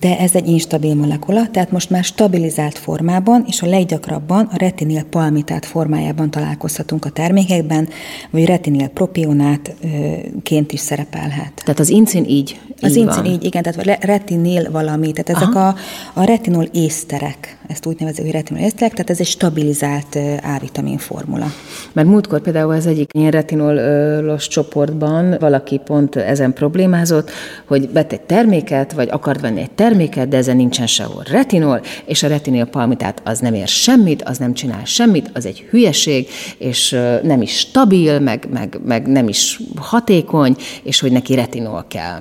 de 0.00 0.18
ez 0.18 0.34
egy 0.34 0.48
instabil 0.48 0.94
molekula, 0.94 1.48
tehát 1.50 1.70
most 1.70 1.90
már 1.90 2.04
stabilizált 2.04 2.78
formában, 2.78 3.44
és 3.46 3.62
a 3.62 3.66
leggyakrabban 3.66 4.48
a 4.52 4.56
retinil 4.56 5.02
palmitát 5.02 5.66
formájában 5.66 6.30
találkozhatunk 6.30 7.04
a 7.04 7.10
termékekben, 7.10 7.88
vagy 8.30 8.44
retinil 8.44 8.88
propionátként 8.88 10.72
is 10.72 10.80
szerepelhet. 10.80 11.52
Tehát 11.64 11.80
az 11.80 11.88
incin 11.88 12.24
így, 12.28 12.60
Az 12.80 12.90
így 12.90 12.96
incin 12.96 13.22
van. 13.22 13.32
így, 13.32 13.44
igen, 13.44 13.62
tehát 13.62 13.84
re- 13.84 13.98
retinil 14.00 14.70
valami, 14.70 15.12
tehát 15.12 15.42
ezek 15.42 15.54
a, 15.54 15.74
a 16.20 16.24
retinol 16.24 16.64
észterek, 16.72 17.58
ezt 17.68 17.86
úgy 17.86 17.96
nevezik, 17.98 18.24
hogy 18.24 18.32
retinol 18.32 18.62
észterek, 18.62 18.92
tehát 18.92 19.10
ez 19.10 19.20
egy 19.20 19.26
stabilizált 19.26 20.18
A-vitamin 20.56 20.98
formula. 20.98 21.46
Mert 21.92 22.08
múltkor 22.08 22.40
például 22.40 22.72
az 22.72 22.86
egyik 22.86 23.10
ilyen 23.14 23.30
retinolos 23.30 24.48
csoportban 24.48 25.36
valaki 25.40 25.80
pont 25.84 26.16
ezen 26.16 26.52
problémázott, 26.52 27.30
hogy 27.64 27.92
vett 27.92 28.12
egy 28.12 28.20
terméket, 28.20 28.92
vagy 28.92 29.08
akart 29.10 29.40
venni 29.40 29.60
egy 29.60 29.70
terméket, 29.70 30.28
de 30.28 30.36
ezen 30.36 30.56
nincsen 30.56 30.86
sehol 30.86 31.22
retinol, 31.30 31.80
és 32.04 32.22
a 32.22 32.28
retinil 32.28 32.64
palmitát 32.64 33.22
az 33.24 33.38
nem 33.38 33.54
ér 33.54 33.68
semmit, 33.68 34.22
az 34.22 34.38
nem 34.38 34.54
csinál 34.54 34.84
semmit, 34.84 35.30
az 35.34 35.46
egy 35.46 35.66
hülyeség, 35.70 36.28
és 36.58 36.90
nem 37.22 37.42
is 37.42 37.58
stabil, 37.58 38.20
meg, 38.20 38.48
meg, 38.52 38.78
meg 38.84 39.06
nem 39.06 39.28
is 39.28 39.60
hatékony, 39.76 40.56
és 40.82 41.00
hogy 41.00 41.12
neki 41.12 41.34
retinol 41.34 41.84
kell. 41.88 42.20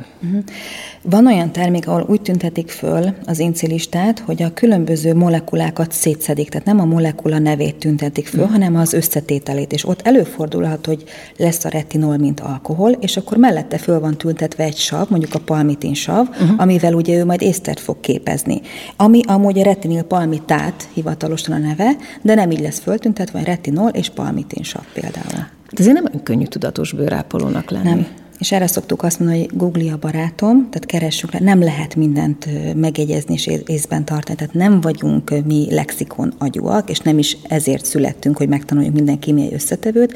Van 1.10 1.28
olyan 1.28 1.52
termék, 1.52 1.88
ahol 1.88 2.06
úgy 2.08 2.22
tüntetik 2.22 2.70
föl 2.70 3.14
az 3.26 3.40
incilistát, 3.40 4.20
hogy 4.20 4.44
a 4.44 4.54
különböző 4.54 5.14
molekulákat 5.14 5.92
szétszedik, 5.92 6.50
tehát 6.50 6.66
nem 6.66 6.80
a 6.80 6.86
molekula 6.86 7.40
nevét 7.40 7.76
tüntetik 7.76 8.28
föl, 8.28 8.46
hanem 8.46 8.76
az 8.76 8.94
összetételét, 8.94 9.74
és 9.74 9.88
ott 9.88 10.02
előfordulhat, 10.02 10.86
hogy 10.86 11.04
lesz 11.38 11.66
a 11.66 11.70
retinol, 11.70 12.18
mint 12.18 12.40
alkohol, 12.40 12.92
és 12.92 13.18
akkor 13.18 13.38
mellette 13.38 13.78
föl 13.78 14.00
van 14.00 14.18
tüntetve 14.18 14.64
egy 14.64 14.78
sav, 14.78 15.10
mondjuk 15.10 15.34
a 15.34 15.40
palmitin 15.40 15.94
sav, 15.94 16.28
uh-huh. 16.30 16.50
amivel 16.58 16.94
ugye 16.94 17.18
ő 17.18 17.26
majd 17.26 17.42
észtert 17.42 17.80
fog 17.80 18.00
képezni. 18.00 18.62
Ami 18.98 19.22
amúgy 19.28 19.60
a 19.60 19.64
retinil 19.64 20.04
palmitát 20.04 20.88
hivatalosan 20.94 21.56
a 21.56 21.58
neve, 21.68 21.96
de 22.22 22.36
nem 22.36 22.52
így 22.52 22.62
lesz 22.62 22.80
föltüntetve, 22.80 23.44
retinol 23.44 23.90
és 23.90 24.10
palmitin 24.10 24.64
sav 24.64 24.84
például. 24.94 25.48
Hát 25.66 25.80
ezért 25.80 25.96
nem 25.96 26.06
olyan 26.06 26.24
könnyű 26.24 26.46
tudatos 26.46 26.94
bőrápolónak 26.94 27.70
lenni. 27.72 27.90
Nem. 27.90 28.08
És 28.40 28.52
erre 28.52 28.68
szoktuk 28.68 29.04
azt 29.04 29.20
mondani, 29.20 29.40
hogy 29.40 29.58
Google 29.58 29.92
a 29.92 29.98
barátom, 29.98 30.70
tehát 30.70 30.86
keressük 30.86 31.34
le, 31.34 31.40
nem 31.40 31.60
lehet 31.60 31.96
mindent 31.96 32.48
megjegyezni 32.76 33.34
és 33.34 33.48
ész- 33.48 33.70
észben 33.70 34.06
tartani, 34.06 34.38
tehát 34.38 34.54
nem 34.54 34.82
vagyunk 34.82 35.46
mi 35.46 35.68
lexikon 35.70 36.34
agyúak, 36.38 36.90
és 36.90 37.00
nem 37.00 37.18
is 37.18 37.38
ezért 37.48 37.86
születtünk, 37.86 38.38
hogy 38.38 38.48
megtanuljuk 38.48 38.94
minden 38.94 39.20
kémiai 39.20 39.54
összetevőt, 39.54 40.12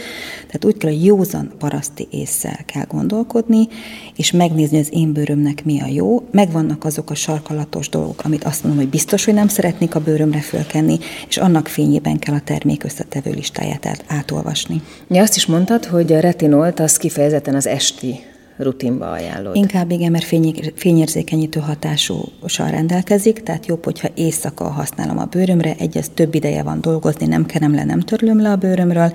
tehát 0.45 0.65
úgy 0.65 0.77
kell, 0.77 0.91
hogy 0.91 1.05
józan 1.05 1.51
paraszti 1.59 2.07
észsel 2.11 2.59
kell 2.65 2.85
gondolkodni, 2.87 3.67
és 4.15 4.31
megnézni, 4.31 4.77
hogy 4.77 4.85
az 4.85 4.99
én 4.99 5.13
bőrömnek 5.13 5.65
mi 5.65 5.81
a 5.81 5.87
jó. 5.87 6.27
Megvannak 6.31 6.85
azok 6.85 7.09
a 7.09 7.15
sarkalatos 7.15 7.89
dolgok, 7.89 8.21
amit 8.23 8.43
azt 8.43 8.63
mondom, 8.63 8.81
hogy 8.81 8.91
biztos, 8.91 9.25
hogy 9.25 9.33
nem 9.33 9.47
szeretnék 9.47 9.95
a 9.95 9.99
bőrömre 9.99 10.41
fölkenni, 10.41 10.97
és 11.27 11.37
annak 11.37 11.67
fényében 11.67 12.19
kell 12.19 12.35
a 12.35 12.41
termék 12.43 12.83
összetevő 12.83 13.31
listáját 13.31 13.85
át- 13.85 14.03
átolvasni. 14.07 14.81
Ja, 15.07 15.21
azt 15.21 15.35
is 15.35 15.45
mondtad, 15.45 15.85
hogy 15.85 16.13
a 16.13 16.19
retinolt 16.19 16.79
az 16.79 16.97
kifejezetten 16.97 17.55
az 17.55 17.67
esti 17.67 18.16
rutinba 18.57 19.11
ajánlod. 19.11 19.55
Inkább 19.55 19.91
igen, 19.91 20.11
mert 20.11 20.23
fényé- 20.23 20.73
fényérzékenyítő 20.75 21.59
hatással 21.59 22.69
rendelkezik, 22.69 23.43
tehát 23.43 23.65
jobb, 23.65 23.83
hogyha 23.83 24.07
éjszaka 24.15 24.69
használom 24.69 25.17
a 25.17 25.25
bőrömre, 25.25 25.75
egy, 25.77 25.97
az 25.97 26.11
több 26.13 26.35
ideje 26.35 26.63
van 26.63 26.81
dolgozni, 26.81 27.25
nem 27.25 27.45
kerem 27.45 27.75
le, 27.75 27.83
nem 27.83 27.99
törlöm 27.99 28.41
le 28.41 28.51
a 28.51 28.55
bőrömről, 28.55 29.11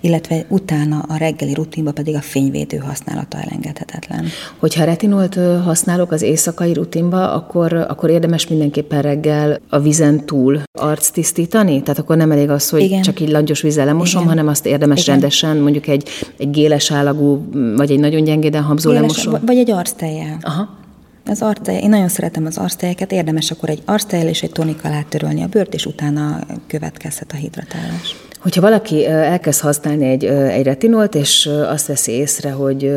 illetve 0.00 0.44
utána 0.48 1.04
a 1.08 1.16
reggeli 1.16 1.54
rutinba 1.54 1.92
pedig 1.92 2.14
a 2.14 2.20
fényvédő 2.20 2.76
használata 2.76 3.38
elengedhetetlen. 3.38 4.24
Hogyha 4.58 4.84
retinolt 4.84 5.34
használok 5.64 6.12
az 6.12 6.22
éjszakai 6.22 6.72
rutinba, 6.72 7.32
akkor, 7.32 7.72
akkor 7.72 8.10
érdemes 8.10 8.46
mindenképpen 8.46 9.02
reggel 9.02 9.60
a 9.68 9.78
vizen 9.78 10.26
túl 10.26 10.62
arc 10.78 11.10
tisztítani? 11.10 11.82
Tehát 11.82 11.98
akkor 11.98 12.16
nem 12.16 12.30
elég 12.30 12.50
az, 12.50 12.68
hogy 12.68 12.80
Igen. 12.80 13.02
csak 13.02 13.20
így 13.20 13.28
langyos 13.28 13.60
vízzel 13.60 13.84
lemosom, 13.84 14.22
Igen. 14.22 14.32
hanem 14.32 14.48
azt 14.48 14.66
érdemes 14.66 15.02
Igen. 15.02 15.14
rendesen, 15.14 15.56
mondjuk 15.56 15.86
egy, 15.86 16.08
egy 16.38 16.50
géles 16.50 16.90
állagú, 16.92 17.48
vagy 17.76 17.90
egy 17.90 17.98
nagyon 17.98 18.24
gyengéden 18.24 18.62
Éles, 18.84 19.00
lemosó. 19.00 19.46
vagy 19.46 19.56
egy 19.56 19.70
arctejjel. 19.70 20.38
Aha. 20.40 20.78
Az 21.26 21.42
arctej, 21.42 21.82
én 21.82 21.88
nagyon 21.88 22.08
szeretem 22.08 22.46
az 22.46 22.58
arctejeket, 22.58 23.12
érdemes 23.12 23.50
akkor 23.50 23.68
egy 23.68 23.82
arctejjel 23.84 24.28
és 24.28 24.42
egy 24.42 24.52
tonik 24.52 24.84
alá 24.84 25.02
törölni 25.08 25.42
a 25.42 25.46
bőrt, 25.46 25.74
és 25.74 25.86
utána 25.86 26.38
következhet 26.66 27.32
a 27.32 27.36
hidratálás. 27.36 28.16
Hogyha 28.40 28.60
valaki 28.60 29.06
elkezd 29.06 29.60
használni 29.60 30.04
egy, 30.06 30.24
egy 30.24 30.64
retinolt, 30.64 31.14
és 31.14 31.50
azt 31.68 31.86
veszi 31.86 32.12
észre, 32.12 32.50
hogy 32.50 32.92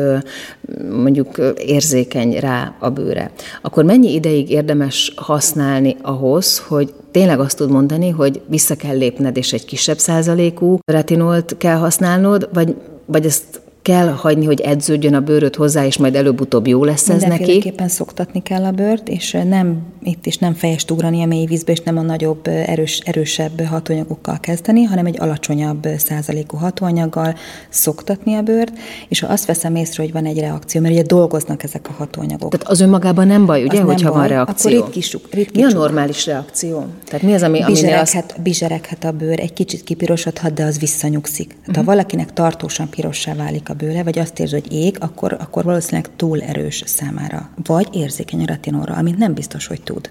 mondjuk 0.90 1.54
érzékeny 1.66 2.38
rá 2.38 2.74
a 2.78 2.90
bőre, 2.90 3.30
akkor 3.62 3.84
mennyi 3.84 4.12
ideig 4.12 4.50
érdemes 4.50 5.12
használni 5.16 5.96
ahhoz, 6.02 6.58
hogy 6.58 6.94
tényleg 7.10 7.40
azt 7.40 7.56
tud 7.56 7.70
mondani, 7.70 8.10
hogy 8.10 8.40
vissza 8.46 8.74
kell 8.74 8.96
lépned, 8.96 9.36
és 9.36 9.52
egy 9.52 9.64
kisebb 9.64 9.98
százalékú 9.98 10.78
retinolt 10.84 11.56
kell 11.58 11.76
használnod, 11.76 12.48
vagy, 12.52 12.74
vagy 13.06 13.26
ezt 13.26 13.60
kell 13.84 14.08
hagyni, 14.08 14.44
hogy 14.44 14.60
edződjön 14.60 15.14
a 15.14 15.20
bőröd 15.20 15.54
hozzá, 15.54 15.86
és 15.86 15.96
majd 15.96 16.14
előbb-utóbb 16.14 16.66
jó 16.66 16.84
lesz 16.84 17.08
ez 17.08 17.20
neki? 17.20 17.26
Mindenféleképpen 17.28 17.88
szoktatni 17.88 18.42
kell 18.42 18.64
a 18.64 18.70
bőrt, 18.70 19.08
és 19.08 19.36
nem, 19.48 19.78
itt 20.02 20.26
is 20.26 20.38
nem 20.38 20.54
fejest 20.54 20.90
ugrani 20.90 21.22
a 21.22 21.26
mély 21.26 21.44
vízbe, 21.46 21.72
és 21.72 21.80
nem 21.80 21.96
a 21.96 22.02
nagyobb, 22.02 22.46
erős, 22.46 22.98
erősebb 22.98 23.60
hatóanyagokkal 23.64 24.38
kezdeni, 24.40 24.82
hanem 24.82 25.06
egy 25.06 25.20
alacsonyabb 25.20 25.88
százalékú 25.96 26.56
hatóanyaggal 26.56 27.34
szoktatni 27.68 28.34
a 28.34 28.42
bőrt, 28.42 28.72
és 29.08 29.20
ha 29.20 29.26
azt 29.26 29.46
veszem 29.46 29.76
észre, 29.76 30.02
hogy 30.02 30.12
van 30.12 30.24
egy 30.24 30.38
reakció, 30.38 30.80
mert 30.80 30.94
ugye 30.94 31.02
dolgoznak 31.02 31.62
ezek 31.62 31.88
a 31.88 31.92
hatóanyagok. 31.92 32.50
Tehát 32.50 32.68
az 32.68 32.80
önmagában 32.80 33.26
nem 33.26 33.46
baj, 33.46 33.62
ugye, 33.62 33.80
Az 33.80 33.86
hogyha 33.86 34.10
van 34.10 34.18
baj, 34.18 34.28
reakció? 34.28 34.78
akkor 34.78 34.92
ritkítsuk- 34.92 35.34
Mi 35.54 35.62
a 35.62 35.68
normális 35.68 36.26
reakció? 36.26 36.84
Tehát 37.06 37.22
mi 37.22 37.32
az, 37.32 37.42
ami, 37.42 37.62
aminél 37.62 37.98
azt... 37.98 38.12
Bizsereghet, 38.12 38.42
bizsereghet 38.42 39.04
a 39.04 39.10
bőr, 39.10 39.40
egy 39.40 39.52
kicsit 39.52 39.84
kipirosodhat, 39.84 40.54
de 40.54 40.64
az 40.64 40.78
visszanyugszik. 40.78 41.46
Tehát 41.46 41.60
uh-huh. 41.68 41.76
ha 41.76 41.90
valakinek 41.90 42.32
tartósan 42.32 42.88
pirossá 42.88 43.34
válik 43.34 43.68
a 43.68 43.73
bőre, 43.74 44.02
vagy 44.02 44.18
azt 44.18 44.38
érzi, 44.38 44.54
hogy 44.54 44.72
ég, 44.72 44.96
akkor, 45.00 45.36
akkor 45.40 45.64
valószínűleg 45.64 46.16
túl 46.16 46.42
erős 46.42 46.82
számára. 46.86 47.50
Vagy 47.64 47.88
érzékeny 47.92 48.42
a 48.42 48.46
retinóra, 48.46 48.94
amit 48.94 49.18
nem 49.18 49.34
biztos, 49.34 49.66
hogy 49.66 49.82
tud. 49.82 50.10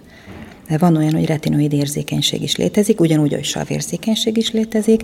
De 0.70 0.78
van 0.78 0.96
olyan, 0.96 1.14
hogy 1.14 1.26
retinoid 1.26 1.74
érzékenység 1.74 2.42
is 2.42 2.56
létezik, 2.56 3.00
ugyanúgy, 3.00 3.34
hogy 3.34 3.44
savérzékenység 3.44 4.38
is 4.38 4.52
létezik. 4.52 5.02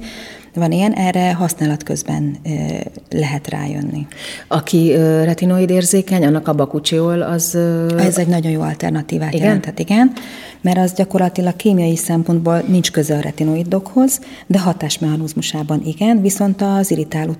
Van 0.53 0.71
ilyen, 0.71 0.93
erre 0.93 1.33
használat 1.33 1.83
közben 1.83 2.37
lehet 3.09 3.49
rájönni. 3.49 4.07
Aki 4.47 4.95
retinoid 4.95 5.69
érzékeny, 5.69 6.25
annak 6.25 6.47
a 6.47 6.53
bakucsiol 6.53 7.21
az... 7.21 7.57
Ez 7.97 8.17
egy 8.17 8.27
nagyon 8.27 8.51
jó 8.51 8.61
alternatívát 8.61 9.33
Igen? 9.33 9.45
jelenthet, 9.45 9.79
igen, 9.79 10.11
mert 10.61 10.77
az 10.77 10.93
gyakorlatilag 10.93 11.55
kémiai 11.55 11.95
szempontból 11.95 12.63
nincs 12.67 12.91
köze 12.91 13.15
a 13.15 13.19
retinoidokhoz, 13.19 14.19
de 14.47 14.59
hatásmechanizmusában 14.59 15.81
igen, 15.85 16.21
viszont 16.21 16.61
az 16.61 16.91
irritáló 16.91 17.33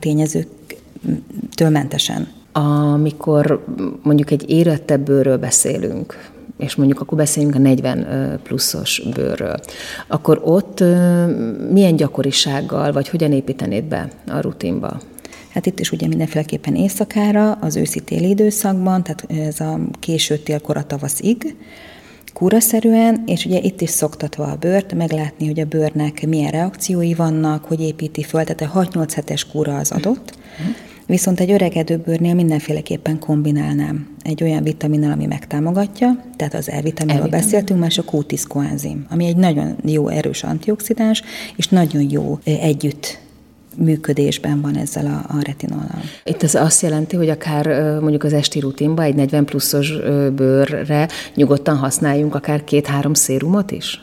tényezőktől 1.59 1.69
mentesen. 1.69 2.27
Amikor 2.51 3.65
mondjuk 4.03 4.31
egy 4.31 4.49
érettebb 4.49 5.01
bőrről 5.01 5.37
beszélünk, 5.37 6.29
és 6.57 6.75
mondjuk 6.75 6.99
akkor 7.01 7.17
beszéljünk 7.17 7.55
a 7.55 7.59
40 7.59 8.39
pluszos 8.43 9.01
bőrről, 9.13 9.59
akkor 10.07 10.41
ott 10.43 10.83
milyen 11.71 11.95
gyakorisággal, 11.95 12.91
vagy 12.91 13.09
hogyan 13.09 13.31
építenéd 13.31 13.83
be 13.83 14.09
a 14.27 14.39
rutinba? 14.39 14.99
Hát 15.53 15.65
itt 15.65 15.79
is 15.79 15.91
ugye 15.91 16.07
mindenféleképpen 16.07 16.75
éjszakára, 16.75 17.51
az 17.51 17.75
őszi-téli 17.75 18.29
időszakban, 18.29 19.03
tehát 19.03 19.25
ez 19.47 19.59
a 19.59 19.79
késő 19.99 20.37
télkor 20.37 20.77
a 20.77 20.83
tavaszig, 20.83 21.55
kúraszerűen, 22.33 23.23
és 23.25 23.45
ugye 23.45 23.59
itt 23.59 23.81
is 23.81 23.89
szoktatva 23.89 24.43
a 24.43 24.55
bőrt, 24.55 24.93
meglátni, 24.93 25.47
hogy 25.47 25.59
a 25.59 25.65
bőrnek 25.65 26.27
milyen 26.27 26.51
reakciói 26.51 27.13
vannak, 27.13 27.65
hogy 27.65 27.81
építi 27.81 28.23
föl, 28.23 28.43
tehát 28.43 28.75
a 28.75 28.81
6-8 28.83 29.11
hetes 29.15 29.47
kúra 29.47 29.77
az 29.77 29.91
adott, 29.91 30.37
Viszont 31.09 31.39
egy 31.39 31.51
öregedő 31.51 31.97
bőrnél 31.97 32.33
mindenféleképpen 32.33 33.19
kombinálnám 33.19 34.07
egy 34.21 34.43
olyan 34.43 34.63
vitaminnal, 34.63 35.11
ami 35.11 35.25
megtámogatja, 35.25 36.23
tehát 36.35 36.53
az 36.53 36.69
E-vitaminról 36.69 37.27
beszéltünk, 37.27 37.79
más 37.79 37.97
a 37.97 38.03
Q10 38.03 38.43
koenzim, 38.47 39.05
ami 39.09 39.25
egy 39.25 39.35
nagyon 39.35 39.75
jó 39.85 40.07
erős 40.07 40.43
antioxidáns, 40.43 41.23
és 41.55 41.67
nagyon 41.67 42.09
jó 42.09 42.39
együtt 42.43 43.19
működésben 43.77 44.61
van 44.61 44.77
ezzel 44.77 45.05
a, 45.05 45.35
a 45.35 45.41
retinollal. 45.41 46.01
Itt 46.23 46.43
ez 46.43 46.55
azt 46.55 46.81
jelenti, 46.81 47.15
hogy 47.15 47.29
akár 47.29 47.67
mondjuk 47.99 48.23
az 48.23 48.33
esti 48.33 48.59
rutinban 48.59 49.05
egy 49.05 49.15
40 49.15 49.45
pluszos 49.45 49.93
bőrre 50.35 51.07
nyugodtan 51.35 51.77
használjunk 51.77 52.35
akár 52.35 52.63
két-három 52.63 53.13
szérumot 53.13 53.71
is? 53.71 54.01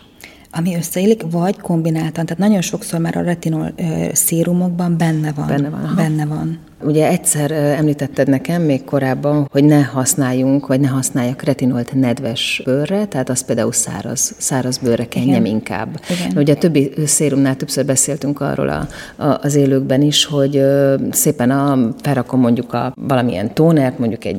ami 0.57 0.77
összeillik, 0.77 1.23
vagy 1.31 1.61
kombináltan. 1.61 2.27
Tehát 2.27 2.39
nagyon 2.39 2.61
sokszor 2.61 3.01
már 3.01 3.17
a 3.17 3.23
retinol 3.23 3.75
szérumokban 4.13 4.97
benne 4.97 5.33
van. 5.33 5.47
Benne 5.47 5.69
van. 5.69 5.85
Aha. 5.85 5.95
Benne 5.95 6.27
van. 6.27 6.59
Ugye 6.83 7.09
egyszer 7.09 7.51
említetted 7.51 8.29
nekem 8.29 8.63
még 8.63 8.85
korábban, 8.85 9.49
hogy 9.51 9.65
ne 9.65 9.83
használjunk, 9.83 10.67
vagy 10.67 10.81
ne 10.81 10.89
használjak 10.89 11.43
retinolt 11.43 11.95
nedves 11.95 12.63
bőrre, 12.65 13.07
tehát 13.07 13.29
az 13.29 13.45
például 13.45 13.73
száraz, 13.73 14.35
száraz 14.39 14.79
bőrre 14.79 15.09
kenjem 15.09 15.45
Igen. 15.45 15.55
inkább. 15.55 16.01
Igen. 16.11 16.39
Ugye 16.39 16.53
a 16.53 16.57
többi 16.57 16.93
szérumnál 17.07 17.57
többször 17.57 17.85
beszéltünk 17.85 18.41
arról 18.41 18.69
a, 18.69 18.89
a, 19.17 19.39
az 19.43 19.55
élőkben 19.55 20.03
is, 20.03 20.25
hogy 20.25 20.63
szépen 21.11 21.51
a, 21.51 21.93
felrakom 22.03 22.41
mondjuk 22.41 22.73
a 22.73 22.93
valamilyen 22.97 23.55
tónert, 23.55 23.99
mondjuk 23.99 24.25
egy 24.25 24.39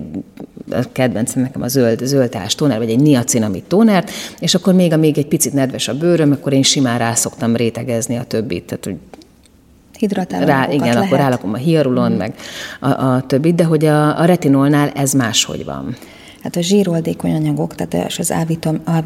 a 0.72 0.84
kedvencem 0.91 1.41
nekem 1.41 1.62
a 1.62 1.67
zöld, 1.67 2.06
zöldás 2.06 2.56
tóner, 2.56 2.77
vagy 2.77 2.89
egy 2.89 3.00
niacinamid 3.00 3.63
tónert, 3.63 4.12
és 4.39 4.56
akkor 4.56 4.74
még, 4.74 4.94
amíg 4.94 5.17
egy 5.17 5.27
picit 5.27 5.53
nedves 5.53 5.88
a 5.88 5.98
bőröm, 5.98 6.32
akkor 6.32 6.53
én 6.53 6.63
simán 6.63 6.98
rá 6.98 7.13
szoktam 7.13 7.56
rétegezni 7.56 8.15
a 8.15 8.24
többit. 8.24 8.63
Tehát, 8.63 8.86
hogy 8.86 8.96
Hidratáló 9.98 10.46
Rá, 10.46 10.68
igen, 10.72 10.88
lehet. 10.88 11.04
akkor 11.04 11.18
rálakom 11.18 11.54
a 11.54 11.58
hiarulon, 11.58 12.12
mm. 12.12 12.16
meg 12.16 12.34
a, 12.80 12.89
a 12.89 13.22
többit, 13.27 13.56
de 13.56 13.63
hogy 13.63 13.86
a, 13.86 14.20
a 14.20 14.25
retinolnál 14.25 14.89
ez 14.89 15.13
máshogy 15.13 15.66
van. 15.66 15.96
Hát 16.44 16.56
a 16.56 16.62
zsíroldékony 16.62 17.34
anyagok, 17.36 17.75
tehát 17.75 18.12
az 18.18 18.34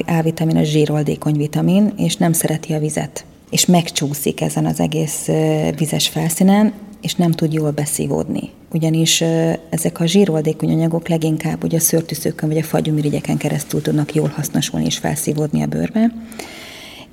A-vitamin 0.07 0.57
a 0.57 0.63
zsíroldékony 0.63 1.37
vitamin, 1.37 1.93
és 1.97 2.15
nem 2.15 2.33
szereti 2.33 2.73
a 2.73 2.79
vizet. 2.79 3.25
És 3.49 3.65
megcsúszik 3.65 4.41
ezen 4.41 4.65
az 4.65 4.79
egész 4.79 5.29
vizes 5.77 6.07
felszínen, 6.07 6.73
és 7.01 7.15
nem 7.15 7.31
tud 7.31 7.53
jól 7.53 7.71
beszívódni. 7.71 8.49
Ugyanis 8.73 9.21
ezek 9.69 9.99
a 9.99 10.05
zsíroldékony 10.05 10.71
anyagok 10.71 11.07
leginkább 11.07 11.63
ugye 11.63 11.77
a 11.77 11.79
szőrtűszőkön 11.79 12.49
vagy 12.49 12.57
a 12.57 12.63
fagyumirigyeken 12.63 13.37
keresztül 13.37 13.81
tudnak 13.81 14.15
jól 14.15 14.31
hasznosulni 14.35 14.85
és 14.85 14.97
felszívódni 14.97 15.61
a 15.63 15.65
bőrbe 15.65 16.11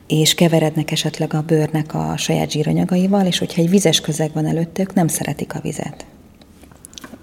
és 0.09 0.35
keverednek 0.35 0.91
esetleg 0.91 1.35
a 1.35 1.43
bőrnek 1.43 1.95
a 1.95 2.17
saját 2.17 2.51
zsíranyagaival, 2.51 3.27
és 3.27 3.39
hogyha 3.39 3.63
egy 3.63 3.71
vizes 3.71 4.01
közeg 4.01 4.31
van 4.33 4.47
előttük, 4.47 4.95
nem 4.95 5.09
szeretik 5.09 5.55
a 5.55 5.61
vizet. 5.61 6.07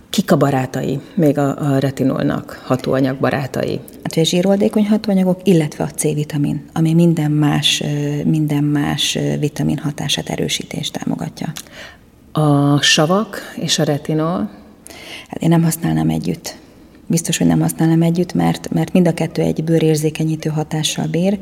Kik 0.09 0.31
a 0.31 0.37
barátai, 0.37 0.99
még 1.13 1.37
a, 1.37 1.73
a 1.73 1.79
retinolnak 1.79 2.61
hatóanyag 2.65 3.17
barátai? 3.19 3.79
Hát 4.03 4.17
a 4.17 4.23
zsíroldékony 4.23 4.87
hatóanyagok, 4.87 5.39
illetve 5.43 5.83
a 5.83 5.87
C-vitamin, 5.87 6.65
ami 6.73 6.93
minden 6.93 7.31
más, 7.31 7.83
minden 8.25 8.63
más 8.63 9.17
vitamin 9.39 9.77
hatását 9.77 10.29
erősítést 10.29 10.93
támogatja. 10.93 11.51
A 12.31 12.81
savak 12.81 13.37
és 13.55 13.79
a 13.79 13.83
retinol? 13.83 14.49
Hát 15.27 15.41
én 15.41 15.49
nem 15.49 15.63
használnám 15.63 16.09
együtt. 16.09 16.57
Biztos, 17.07 17.37
hogy 17.37 17.47
nem 17.47 17.61
használnám 17.61 18.01
együtt, 18.01 18.33
mert, 18.33 18.69
mert 18.69 18.93
mind 18.93 19.07
a 19.07 19.13
kettő 19.13 19.41
egy 19.41 19.63
bőrérzékenyítő 19.63 20.49
hatással 20.49 21.07
bír, 21.07 21.39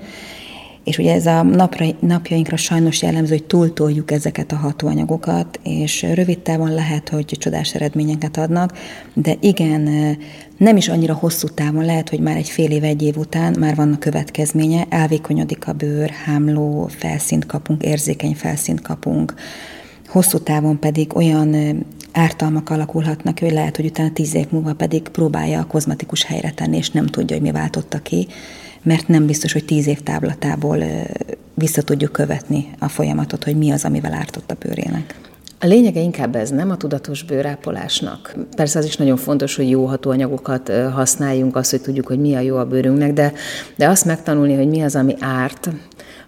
és 0.84 0.98
ugye 0.98 1.14
ez 1.14 1.26
a 1.26 1.44
napra, 1.44 1.86
napjainkra 2.00 2.58
sajnos 2.58 3.02
jellemző, 3.02 3.32
hogy 3.32 3.44
túltoljuk 3.44 4.12
ezeket 4.12 4.52
a 4.52 4.56
hatóanyagokat, 4.56 5.60
és 5.64 6.02
rövid 6.14 6.40
távon 6.40 6.74
lehet, 6.74 7.10
hogy 7.10 7.26
csodás 7.26 7.76
eredményeket 7.76 8.38
adnak, 8.38 8.78
de 9.14 9.36
igen, 9.40 10.18
nem 10.58 10.78
is 10.78 10.90
annyira 10.90 11.14
hosszú 11.14 11.48
távon, 11.48 11.86
lehet, 11.86 12.10
hogy 12.10 12.20
már 12.20 12.38
egy 12.38 12.50
fél 12.50 12.72
év, 12.72 12.84
egy 12.84 13.02
év 13.02 13.18
után 13.18 13.56
már 13.60 13.76
vannak 13.76 14.00
következménye, 14.00 14.86
elvékonyodik 14.90 15.68
a 15.68 15.74
bőr, 15.74 16.10
hámló 16.10 16.90
felszínt 16.98 17.46
kapunk, 17.46 17.84
érzékeny 17.84 18.36
felszínt 18.36 18.82
kapunk, 18.82 19.34
hosszú 20.08 20.38
távon 20.38 20.80
pedig 20.80 21.16
olyan 21.16 21.84
ártalmak 22.12 22.70
alakulhatnak, 22.70 23.40
hogy 23.40 23.52
lehet, 23.52 23.76
hogy 23.76 23.86
utána 23.86 24.12
tíz 24.12 24.36
év 24.36 24.46
múlva 24.50 24.74
pedig 24.74 25.02
próbálja 25.02 25.60
a 25.60 25.66
kozmetikus 25.66 26.24
helyre 26.24 26.52
tenni, 26.52 26.78
és 26.78 26.92
nem 26.92 27.06
tudja, 27.06 27.36
hogy 27.36 27.46
mi 27.46 27.52
váltotta 27.52 28.00
ki, 28.00 28.28
mert 28.84 29.08
nem 29.08 29.26
biztos, 29.26 29.54
hogy 29.54 29.66
tíz 29.66 29.88
év 29.88 30.02
táblatából 30.02 30.84
vissza 31.54 31.82
tudjuk 31.82 32.12
követni 32.12 32.70
a 32.80 32.88
folyamatot, 32.88 33.44
hogy 33.44 33.58
mi 33.58 33.72
az, 33.72 33.86
amivel 33.86 34.14
ártott 34.14 34.52
a 34.52 34.56
bőrének. 34.60 35.16
A 35.60 35.66
lényege 35.66 36.00
inkább 36.00 36.36
ez, 36.36 36.50
nem 36.50 36.70
a 36.70 36.78
tudatos 36.78 37.24
bőrápolásnak. 37.24 38.36
Persze 38.56 38.80
az 38.80 38.86
is 38.86 38.98
nagyon 38.98 39.18
fontos, 39.18 39.56
hogy 39.56 39.70
jó 39.70 39.86
hatóanyagokat 39.86 40.72
használjunk, 40.94 41.56
azt, 41.56 41.72
hogy 41.72 41.82
tudjuk, 41.82 42.08
hogy 42.08 42.20
mi 42.20 42.36
a 42.36 42.40
jó 42.40 42.58
a 42.58 42.66
bőrünknek, 42.66 43.14
de, 43.14 43.34
de 43.76 43.88
azt 43.88 44.06
megtanulni, 44.06 44.56
hogy 44.56 44.68
mi 44.68 44.82
az, 44.82 44.96
ami 44.96 45.16
árt, 45.20 45.70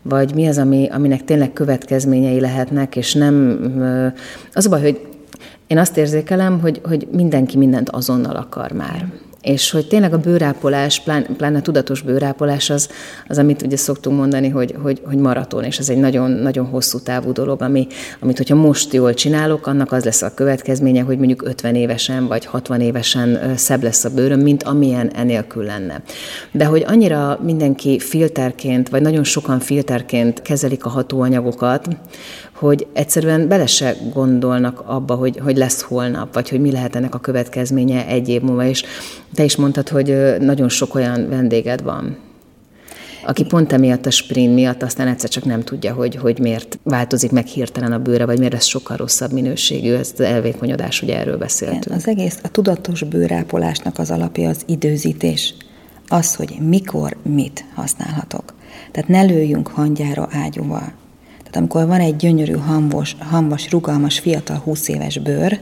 vagy 0.01 0.33
mi 0.35 0.47
az, 0.47 0.57
ami, 0.57 0.87
aminek 0.91 1.23
tényleg 1.23 1.53
következményei 1.53 2.39
lehetnek, 2.39 2.95
és 2.95 3.13
nem... 3.13 3.59
Az 4.53 4.65
a 4.65 4.69
baj, 4.69 4.81
hogy 4.81 5.07
én 5.67 5.77
azt 5.77 5.97
érzékelem, 5.97 6.59
hogy, 6.59 6.81
hogy 6.83 7.07
mindenki 7.11 7.57
mindent 7.57 7.89
azonnal 7.89 8.35
akar 8.35 8.71
már 8.71 9.05
és 9.45 9.71
hogy 9.71 9.87
tényleg 9.87 10.13
a 10.13 10.17
bőrápolás, 10.17 10.99
plán, 10.99 11.25
pláne 11.37 11.57
a 11.57 11.61
tudatos 11.61 12.01
bőrápolás 12.01 12.69
az, 12.69 12.89
az, 13.27 13.37
amit 13.37 13.61
ugye 13.61 13.77
szoktunk 13.77 14.17
mondani, 14.17 14.49
hogy, 14.49 14.75
hogy, 14.81 15.01
hogy 15.05 15.17
maraton, 15.17 15.63
és 15.63 15.77
ez 15.77 15.89
egy 15.89 15.97
nagyon, 15.97 16.31
nagyon 16.31 16.65
hosszú 16.65 16.99
távú 16.99 17.31
dolog, 17.31 17.61
ami, 17.61 17.87
amit 18.19 18.37
hogyha 18.37 18.55
most 18.55 18.93
jól 18.93 19.13
csinálok, 19.13 19.67
annak 19.67 19.91
az 19.91 20.03
lesz 20.03 20.21
a 20.21 20.33
következménye, 20.33 21.01
hogy 21.01 21.17
mondjuk 21.17 21.45
50 21.45 21.75
évesen 21.75 22.27
vagy 22.27 22.45
60 22.45 22.81
évesen 22.81 23.53
szebb 23.57 23.83
lesz 23.83 24.03
a 24.03 24.09
bőröm, 24.09 24.39
mint 24.39 24.63
amilyen 24.63 25.11
enélkül 25.15 25.63
lenne. 25.63 26.01
De 26.51 26.65
hogy 26.65 26.83
annyira 26.87 27.39
mindenki 27.43 27.99
filterként, 27.99 28.89
vagy 28.89 29.01
nagyon 29.01 29.23
sokan 29.23 29.59
filterként 29.59 30.41
kezelik 30.41 30.85
a 30.85 30.89
hatóanyagokat, 30.89 31.87
hogy 32.55 32.87
egyszerűen 32.93 33.47
bele 33.47 33.65
se 33.65 33.95
gondolnak 34.13 34.83
abba, 34.85 35.15
hogy, 35.15 35.39
hogy 35.43 35.57
lesz 35.57 35.81
holnap, 35.81 36.33
vagy 36.33 36.49
hogy 36.49 36.61
mi 36.61 36.71
lehet 36.71 36.95
ennek 36.95 37.15
a 37.15 37.19
következménye 37.19 38.07
egy 38.07 38.29
év 38.29 38.41
múlva. 38.41 38.65
És 38.65 38.83
te 39.33 39.43
is 39.43 39.55
mondtad, 39.55 39.89
hogy 39.89 40.35
nagyon 40.39 40.69
sok 40.69 40.95
olyan 40.95 41.29
vendéged 41.29 41.83
van, 41.83 42.17
aki 43.25 43.43
pont 43.43 43.73
emiatt 43.73 44.05
a 44.05 44.11
sprint 44.11 44.53
miatt 44.53 44.83
aztán 44.83 45.07
egyszer 45.07 45.29
csak 45.29 45.43
nem 45.45 45.63
tudja, 45.63 45.93
hogy, 45.93 46.15
hogy 46.15 46.39
miért 46.39 46.79
változik 46.83 47.31
meg 47.31 47.45
hirtelen 47.45 47.91
a 47.91 47.99
bőre, 47.99 48.25
vagy 48.25 48.37
miért 48.37 48.53
lesz 48.53 48.65
sokkal 48.65 48.97
rosszabb 48.97 49.31
minőségű. 49.31 49.93
Ez 49.93 50.11
az 50.13 50.19
elvékonyodás, 50.19 51.01
ugye 51.01 51.17
erről 51.17 51.37
beszéltünk. 51.37 51.85
Igen, 51.85 51.97
az 51.97 52.07
egész, 52.07 52.39
a 52.43 52.51
tudatos 52.51 53.03
bőrápolásnak 53.03 53.99
az 53.99 54.11
alapja 54.11 54.49
az 54.49 54.61
időzítés. 54.65 55.53
Az, 56.07 56.35
hogy 56.35 56.57
mikor 56.59 57.17
mit 57.23 57.65
használhatok. 57.73 58.53
Tehát 58.91 59.09
ne 59.09 59.21
lőjünk 59.21 59.67
hangyára 59.67 60.27
ágyúval. 60.31 60.93
Tehát 61.55 61.69
amikor 61.69 61.87
van 61.89 62.05
egy 62.05 62.15
gyönyörű, 62.15 62.53
hambos, 62.53 63.15
hambas, 63.19 63.71
rugalmas, 63.71 64.19
fiatal, 64.19 64.57
20 64.57 64.87
éves 64.87 65.19
bőr, 65.19 65.59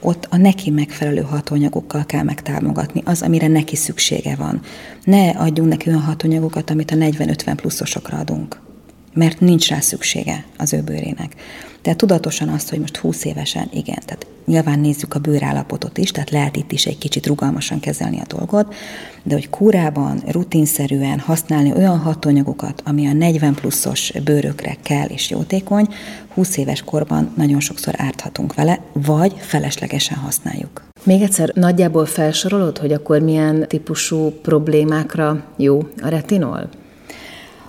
ott 0.00 0.26
a 0.30 0.36
neki 0.36 0.70
megfelelő 0.70 1.20
hatóanyagokkal 1.20 2.06
kell 2.06 2.22
megtámogatni, 2.22 3.02
az, 3.04 3.22
amire 3.22 3.46
neki 3.46 3.76
szüksége 3.76 4.34
van. 4.36 4.60
Ne 5.04 5.30
adjunk 5.30 5.68
neki 5.68 5.88
olyan 5.88 6.00
hatóanyagokat, 6.00 6.70
amit 6.70 6.90
a 6.90 6.94
40-50 6.94 7.52
pluszosokra 7.56 8.18
adunk, 8.18 8.60
mert 9.14 9.40
nincs 9.40 9.68
rá 9.68 9.80
szüksége 9.80 10.44
az 10.58 10.72
ő 10.72 10.80
bőrének. 10.80 11.34
Tehát 11.88 12.02
tudatosan 12.02 12.48
azt, 12.48 12.70
hogy 12.70 12.78
most 12.78 12.96
20 12.96 13.24
évesen, 13.24 13.68
igen, 13.72 13.98
tehát 14.04 14.26
nyilván 14.46 14.80
nézzük 14.80 15.14
a 15.14 15.18
bőrállapotot 15.18 15.98
is, 15.98 16.10
tehát 16.10 16.30
lehet 16.30 16.56
itt 16.56 16.72
is 16.72 16.86
egy 16.86 16.98
kicsit 16.98 17.26
rugalmasan 17.26 17.80
kezelni 17.80 18.20
a 18.20 18.34
dolgot, 18.36 18.74
de 19.22 19.34
hogy 19.34 19.50
kúrában, 19.50 20.22
rutinszerűen 20.26 21.18
használni 21.18 21.72
olyan 21.72 21.98
hatóanyagokat, 21.98 22.82
ami 22.84 23.06
a 23.06 23.12
40 23.12 23.54
pluszos 23.54 24.12
bőrökre 24.24 24.76
kell 24.82 25.06
és 25.06 25.30
jótékony, 25.30 25.88
20 26.34 26.56
éves 26.56 26.82
korban 26.82 27.32
nagyon 27.36 27.60
sokszor 27.60 27.94
árthatunk 27.96 28.54
vele, 28.54 28.80
vagy 28.92 29.34
feleslegesen 29.38 30.16
használjuk. 30.16 30.82
Még 31.02 31.22
egyszer 31.22 31.50
nagyjából 31.54 32.06
felsorolod, 32.06 32.78
hogy 32.78 32.92
akkor 32.92 33.20
milyen 33.20 33.68
típusú 33.68 34.30
problémákra 34.42 35.44
jó 35.56 35.78
a 36.02 36.08
retinol? 36.08 36.68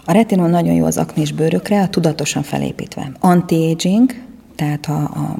A 0.09 0.11
retinol 0.11 0.47
nagyon 0.47 0.73
jó 0.73 0.85
az 0.85 0.97
aknés 0.97 1.31
bőrökre, 1.31 1.81
a 1.81 1.89
tudatosan 1.89 2.43
felépítve. 2.43 3.11
Anti-aging, 3.19 4.11
tehát 4.55 4.85
a, 4.85 5.01
a 5.01 5.35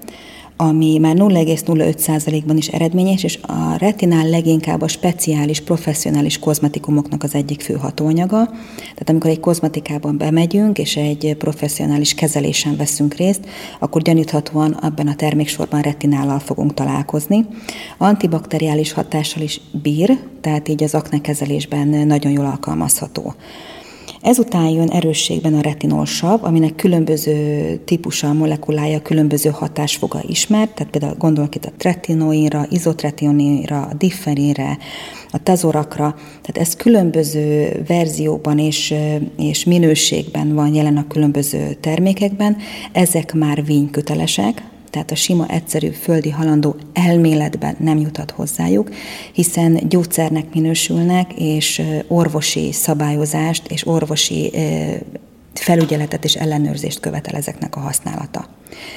ami 0.61 0.97
már 0.97 1.15
0,05%-ban 1.15 2.57
is 2.57 2.67
eredményes, 2.67 3.23
és 3.23 3.39
a 3.41 3.75
retinál 3.77 4.29
leginkább 4.29 4.81
a 4.81 4.87
speciális, 4.87 5.59
professzionális 5.59 6.39
kozmetikumoknak 6.39 7.23
az 7.23 7.35
egyik 7.35 7.61
fő 7.61 7.73
hatóanyaga. 7.73 8.45
Tehát 8.75 9.09
amikor 9.09 9.29
egy 9.29 9.39
kozmetikában 9.39 10.17
bemegyünk, 10.17 10.77
és 10.77 10.95
egy 10.95 11.35
professzionális 11.37 12.13
kezelésen 12.13 12.75
veszünk 12.75 13.13
részt, 13.13 13.45
akkor 13.79 14.01
gyaníthatóan 14.01 14.71
abban 14.71 15.07
a 15.07 15.15
terméksorban 15.15 15.81
retinállal 15.81 16.39
fogunk 16.39 16.73
találkozni. 16.73 17.45
Antibakteriális 17.97 18.91
hatással 18.91 19.41
is 19.41 19.61
bír, 19.81 20.19
tehát 20.41 20.67
így 20.67 20.83
az 20.83 20.95
akne 20.95 21.21
kezelésben 21.21 21.87
nagyon 21.87 22.31
jól 22.31 22.45
alkalmazható. 22.45 23.33
Ezután 24.21 24.69
jön 24.69 24.89
erősségben 24.89 25.53
a 25.53 25.61
retinolsav, 25.61 26.43
aminek 26.43 26.75
különböző 26.75 27.75
típusa, 27.85 28.27
a 28.29 28.33
molekulája, 28.33 29.01
különböző 29.01 29.49
hatásfoga 29.49 30.21
ismert, 30.27 30.73
tehát 30.73 30.91
például 30.91 31.15
gondolok 31.17 31.55
itt 31.55 31.65
a 31.65 31.71
tretinoinra, 31.77 32.65
izotretinoinra, 32.69 33.81
a 33.81 33.93
differinre, 33.93 34.77
a 35.31 35.43
tazorakra, 35.43 36.15
tehát 36.41 36.67
ez 36.67 36.75
különböző 36.75 37.81
verzióban 37.87 38.59
és, 38.59 38.93
és 39.37 39.63
minőségben 39.63 40.55
van 40.55 40.73
jelen 40.73 40.97
a 40.97 41.07
különböző 41.07 41.77
termékekben, 41.79 42.57
ezek 42.91 43.33
már 43.33 43.65
vénykötelesek, 43.65 44.70
tehát 44.91 45.11
a 45.11 45.15
sima, 45.15 45.47
egyszerű 45.47 45.89
földi 45.89 46.29
halandó 46.29 46.75
elméletben 46.93 47.75
nem 47.79 47.97
jutat 47.97 48.31
hozzájuk, 48.31 48.89
hiszen 49.33 49.87
gyógyszernek 49.89 50.53
minősülnek, 50.53 51.33
és 51.35 51.81
orvosi 52.07 52.71
szabályozást 52.71 53.71
és 53.71 53.87
orvosi 53.87 54.51
felügyeletet 55.53 56.23
és 56.23 56.35
ellenőrzést 56.35 56.99
követel 56.99 57.35
ezeknek 57.35 57.75
a 57.75 57.79
használata. 57.79 58.47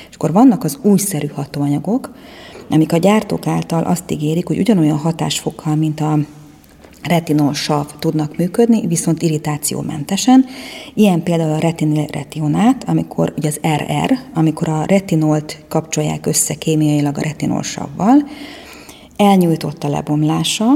És 0.09 0.15
akkor 0.15 0.33
vannak 0.33 0.65
az 0.65 0.79
újszerű 0.83 1.27
hatóanyagok, 1.27 2.15
amik 2.71 2.93
a 2.93 2.97
gyártók 2.97 3.47
által 3.47 3.83
azt 3.83 4.11
ígérik, 4.11 4.47
hogy 4.47 4.59
ugyanolyan 4.59 4.99
hatásfokkal, 4.99 5.75
mint 5.75 6.01
a 6.01 6.19
retinol 7.05 7.55
sav 7.55 7.87
tudnak 7.99 8.37
működni, 8.37 8.87
viszont 8.87 9.23
irritációmentesen. 9.23 10.45
Ilyen 10.95 11.23
például 11.23 11.53
a 11.53 11.59
retinil 11.59 12.07
retionát, 12.07 12.85
amikor 12.87 13.35
ugye 13.37 13.49
az 13.49 13.61
RR, 13.77 14.19
amikor 14.35 14.69
a 14.69 14.85
retinolt 14.87 15.65
kapcsolják 15.69 16.27
össze 16.27 16.55
kémiailag 16.55 17.19
a 17.19 17.23
retinol 17.23 17.63
savval, 17.63 18.29
elnyújtott 19.17 19.85
a 19.85 19.89
lebomlása, 19.89 20.73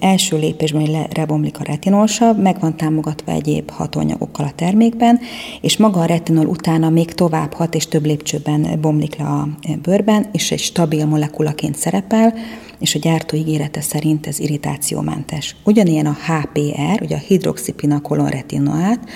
első 0.00 0.38
lépésben, 0.38 0.80
hogy 0.80 0.98
lebomlik 1.16 1.60
a 1.60 1.64
retinolsav, 1.64 2.36
meg 2.36 2.60
van 2.60 2.76
támogatva 2.76 3.32
egyéb 3.32 3.70
hatóanyagokkal 3.70 4.46
a 4.46 4.52
termékben, 4.54 5.20
és 5.60 5.76
maga 5.76 6.00
a 6.00 6.04
retinol 6.04 6.46
utána 6.46 6.90
még 6.90 7.12
tovább 7.12 7.52
hat 7.52 7.74
és 7.74 7.86
több 7.86 8.04
lépcsőben 8.04 8.80
bomlik 8.80 9.16
le 9.16 9.24
a 9.24 9.48
bőrben, 9.82 10.26
és 10.32 10.50
egy 10.50 10.58
stabil 10.58 11.06
molekulaként 11.06 11.76
szerepel, 11.76 12.34
és 12.80 12.94
a 12.94 12.98
gyártó 12.98 13.36
ígérete 13.36 13.80
szerint 13.80 14.26
ez 14.26 14.38
irritációmentes. 14.38 15.56
Ugyanilyen 15.64 16.06
a 16.06 16.16
HPR, 16.26 17.02
ugye 17.02 17.16
a 17.16 17.22
hidroxipinakolon 17.26 18.28
retinoát, 18.28 19.08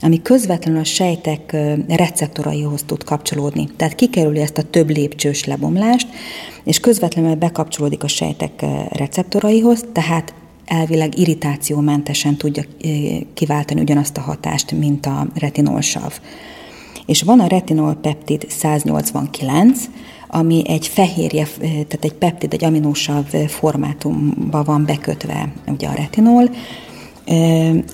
ami 0.00 0.22
közvetlenül 0.22 0.80
a 0.80 0.84
sejtek 0.84 1.56
receptoraihoz 1.88 2.82
tud 2.82 3.04
kapcsolódni. 3.04 3.68
Tehát 3.76 3.94
kikerüli 3.94 4.40
ezt 4.40 4.58
a 4.58 4.62
több 4.62 4.90
lépcsős 4.90 5.44
lebomlást, 5.44 6.08
és 6.64 6.80
közvetlenül 6.80 7.34
bekapcsolódik 7.34 8.02
a 8.02 8.08
sejtek 8.08 8.64
receptoraihoz, 8.90 9.84
tehát 9.92 10.34
elvileg 10.64 11.18
irritációmentesen 11.18 12.36
tudja 12.36 12.62
kiváltani 13.34 13.80
ugyanazt 13.80 14.16
a 14.16 14.20
hatást, 14.20 14.72
mint 14.72 15.06
a 15.06 15.26
retinolsav. 15.34 16.12
És 17.06 17.22
van 17.22 17.40
a 17.40 17.46
retinol 17.46 17.94
peptid 17.94 18.46
189, 18.48 19.84
ami 20.34 20.62
egy 20.66 20.86
fehérje, 20.86 21.46
tehát 21.60 21.98
egy 22.00 22.14
peptid, 22.14 22.52
egy 22.52 22.64
aminósav 22.64 23.24
formátumba 23.46 24.64
van 24.64 24.84
bekötve 24.84 25.52
ugye 25.66 25.88
a 25.88 25.92
retinol, 25.92 26.50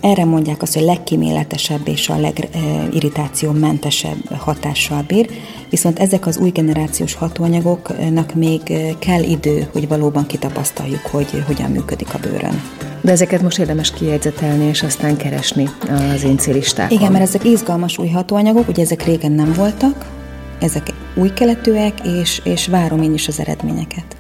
erre 0.01 0.25
mondják 0.25 0.63
azt, 0.63 0.75
hogy 0.75 0.83
legkíméletesebb 0.83 1.89
és 1.89 2.09
a 2.09 2.21
legirritációmentesebb 2.21 4.35
hatással 4.39 5.05
bír, 5.07 5.31
viszont 5.71 5.99
ezek 5.99 6.27
az 6.27 6.39
új 6.39 6.51
generációs 6.51 7.15
hatóanyagoknak 7.15 8.35
még 8.35 8.61
kell 8.99 9.23
idő, 9.23 9.69
hogy 9.73 9.89
valóban 9.89 10.27
kitapasztaljuk, 10.27 11.07
hogy 11.11 11.43
hogyan 11.47 11.71
működik 11.71 12.15
a 12.15 12.19
bőrön. 12.19 12.63
De 13.01 13.11
ezeket 13.11 13.43
most 13.43 13.59
érdemes 13.59 13.91
kijegyzetelni, 13.91 14.65
és 14.65 14.83
aztán 14.83 15.17
keresni 15.17 15.69
az 16.15 16.25
én 16.25 16.39
célistákon. 16.39 16.99
Igen, 16.99 17.13
mert 17.13 17.25
ezek 17.25 17.45
izgalmas 17.45 17.99
új 17.99 18.09
hatóanyagok, 18.09 18.69
ugye 18.69 18.83
ezek 18.83 19.05
régen 19.05 19.33
nem 19.33 19.53
voltak, 19.53 20.19
ezek 20.61 20.93
új 21.15 21.33
keletűek, 21.33 22.07
és, 22.07 22.41
és 22.45 22.67
várom 22.67 23.03
én 23.03 23.13
is 23.13 23.29
az 23.29 23.41
eredményeket. 23.41 24.20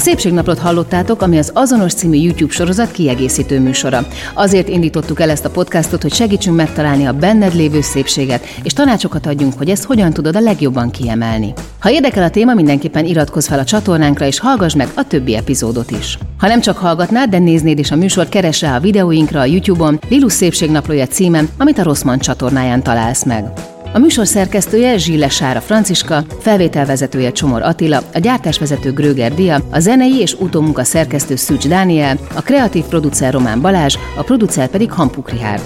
Szépségnaplót 0.00 0.58
hallottátok, 0.58 1.22
ami 1.22 1.38
az 1.38 1.50
Azonos 1.54 1.94
című 1.94 2.16
YouTube 2.16 2.52
sorozat 2.52 2.90
kiegészítő 2.90 3.60
műsora. 3.60 4.06
Azért 4.34 4.68
indítottuk 4.68 5.20
el 5.20 5.30
ezt 5.30 5.44
a 5.44 5.50
podcastot, 5.50 6.02
hogy 6.02 6.12
segítsünk 6.12 6.56
megtalálni 6.56 7.04
a 7.04 7.12
benned 7.12 7.54
lévő 7.54 7.80
szépséget, 7.80 8.44
és 8.62 8.72
tanácsokat 8.72 9.26
adjunk, 9.26 9.52
hogy 9.58 9.68
ezt 9.68 9.84
hogyan 9.84 10.12
tudod 10.12 10.36
a 10.36 10.40
legjobban 10.40 10.90
kiemelni. 10.90 11.52
Ha 11.78 11.90
érdekel 11.90 12.22
a 12.22 12.30
téma, 12.30 12.54
mindenképpen 12.54 13.04
iratkozz 13.04 13.46
fel 13.46 13.58
a 13.58 13.64
csatornánkra, 13.64 14.26
és 14.26 14.38
hallgass 14.38 14.74
meg 14.74 14.88
a 14.94 15.06
többi 15.06 15.36
epizódot 15.36 15.90
is. 15.90 16.18
Ha 16.38 16.46
nem 16.46 16.60
csak 16.60 16.76
hallgatnád, 16.76 17.30
de 17.30 17.38
néznéd 17.38 17.78
is 17.78 17.90
a 17.90 17.96
műsort, 17.96 18.28
keres 18.28 18.60
rá 18.60 18.76
a 18.76 18.80
videóinkra 18.80 19.40
a 19.40 19.44
YouTube-on, 19.44 20.00
Lilus 20.08 20.32
Szépségnaplója 20.32 21.06
címen, 21.06 21.48
amit 21.58 21.78
a 21.78 21.82
Rosszman 21.82 22.18
csatornáján 22.18 22.82
találsz 22.82 23.24
meg. 23.24 23.52
A 23.92 23.98
műsor 23.98 24.26
szerkesztője 24.26 24.96
Zsille 24.96 25.28
Sára 25.28 25.60
Franciska, 25.60 26.24
felvételvezetője 26.40 27.32
Csomor 27.32 27.62
Attila, 27.62 28.02
a 28.14 28.18
gyártásvezető 28.18 28.92
Gröger 28.92 29.34
Dia, 29.34 29.62
a 29.70 29.78
zenei 29.78 30.20
és 30.20 30.34
utómunka 30.34 30.84
szerkesztő 30.84 31.36
Szűcs 31.36 31.68
Dániel, 31.68 32.18
a 32.34 32.42
kreatív 32.42 32.84
producer 32.84 33.32
Román 33.32 33.60
Balázs, 33.60 33.96
a 34.16 34.22
producer 34.22 34.68
pedig 34.68 34.92
Hampuk 34.92 35.30
Rihárd. 35.30 35.62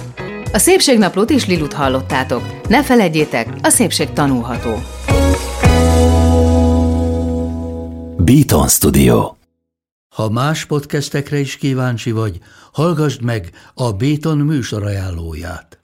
A 0.53 0.59
Szépségnaplót 0.59 1.31
is 1.31 1.47
Lilut 1.47 1.73
hallottátok. 1.73 2.43
Ne 2.69 2.83
felejtjétek, 2.83 3.49
a 3.63 3.69
szépség 3.69 4.13
tanulható. 4.13 4.83
Beaton 8.17 8.69
Studio 8.69 9.35
Ha 10.09 10.31
más 10.31 10.65
podcastekre 10.65 11.39
is 11.39 11.57
kíváncsi 11.57 12.11
vagy, 12.11 12.39
hallgassd 12.73 13.23
meg 13.23 13.51
a 13.75 13.93
Béton 13.93 14.39
műsor 14.39 14.83
ajánlóját. 14.85 15.84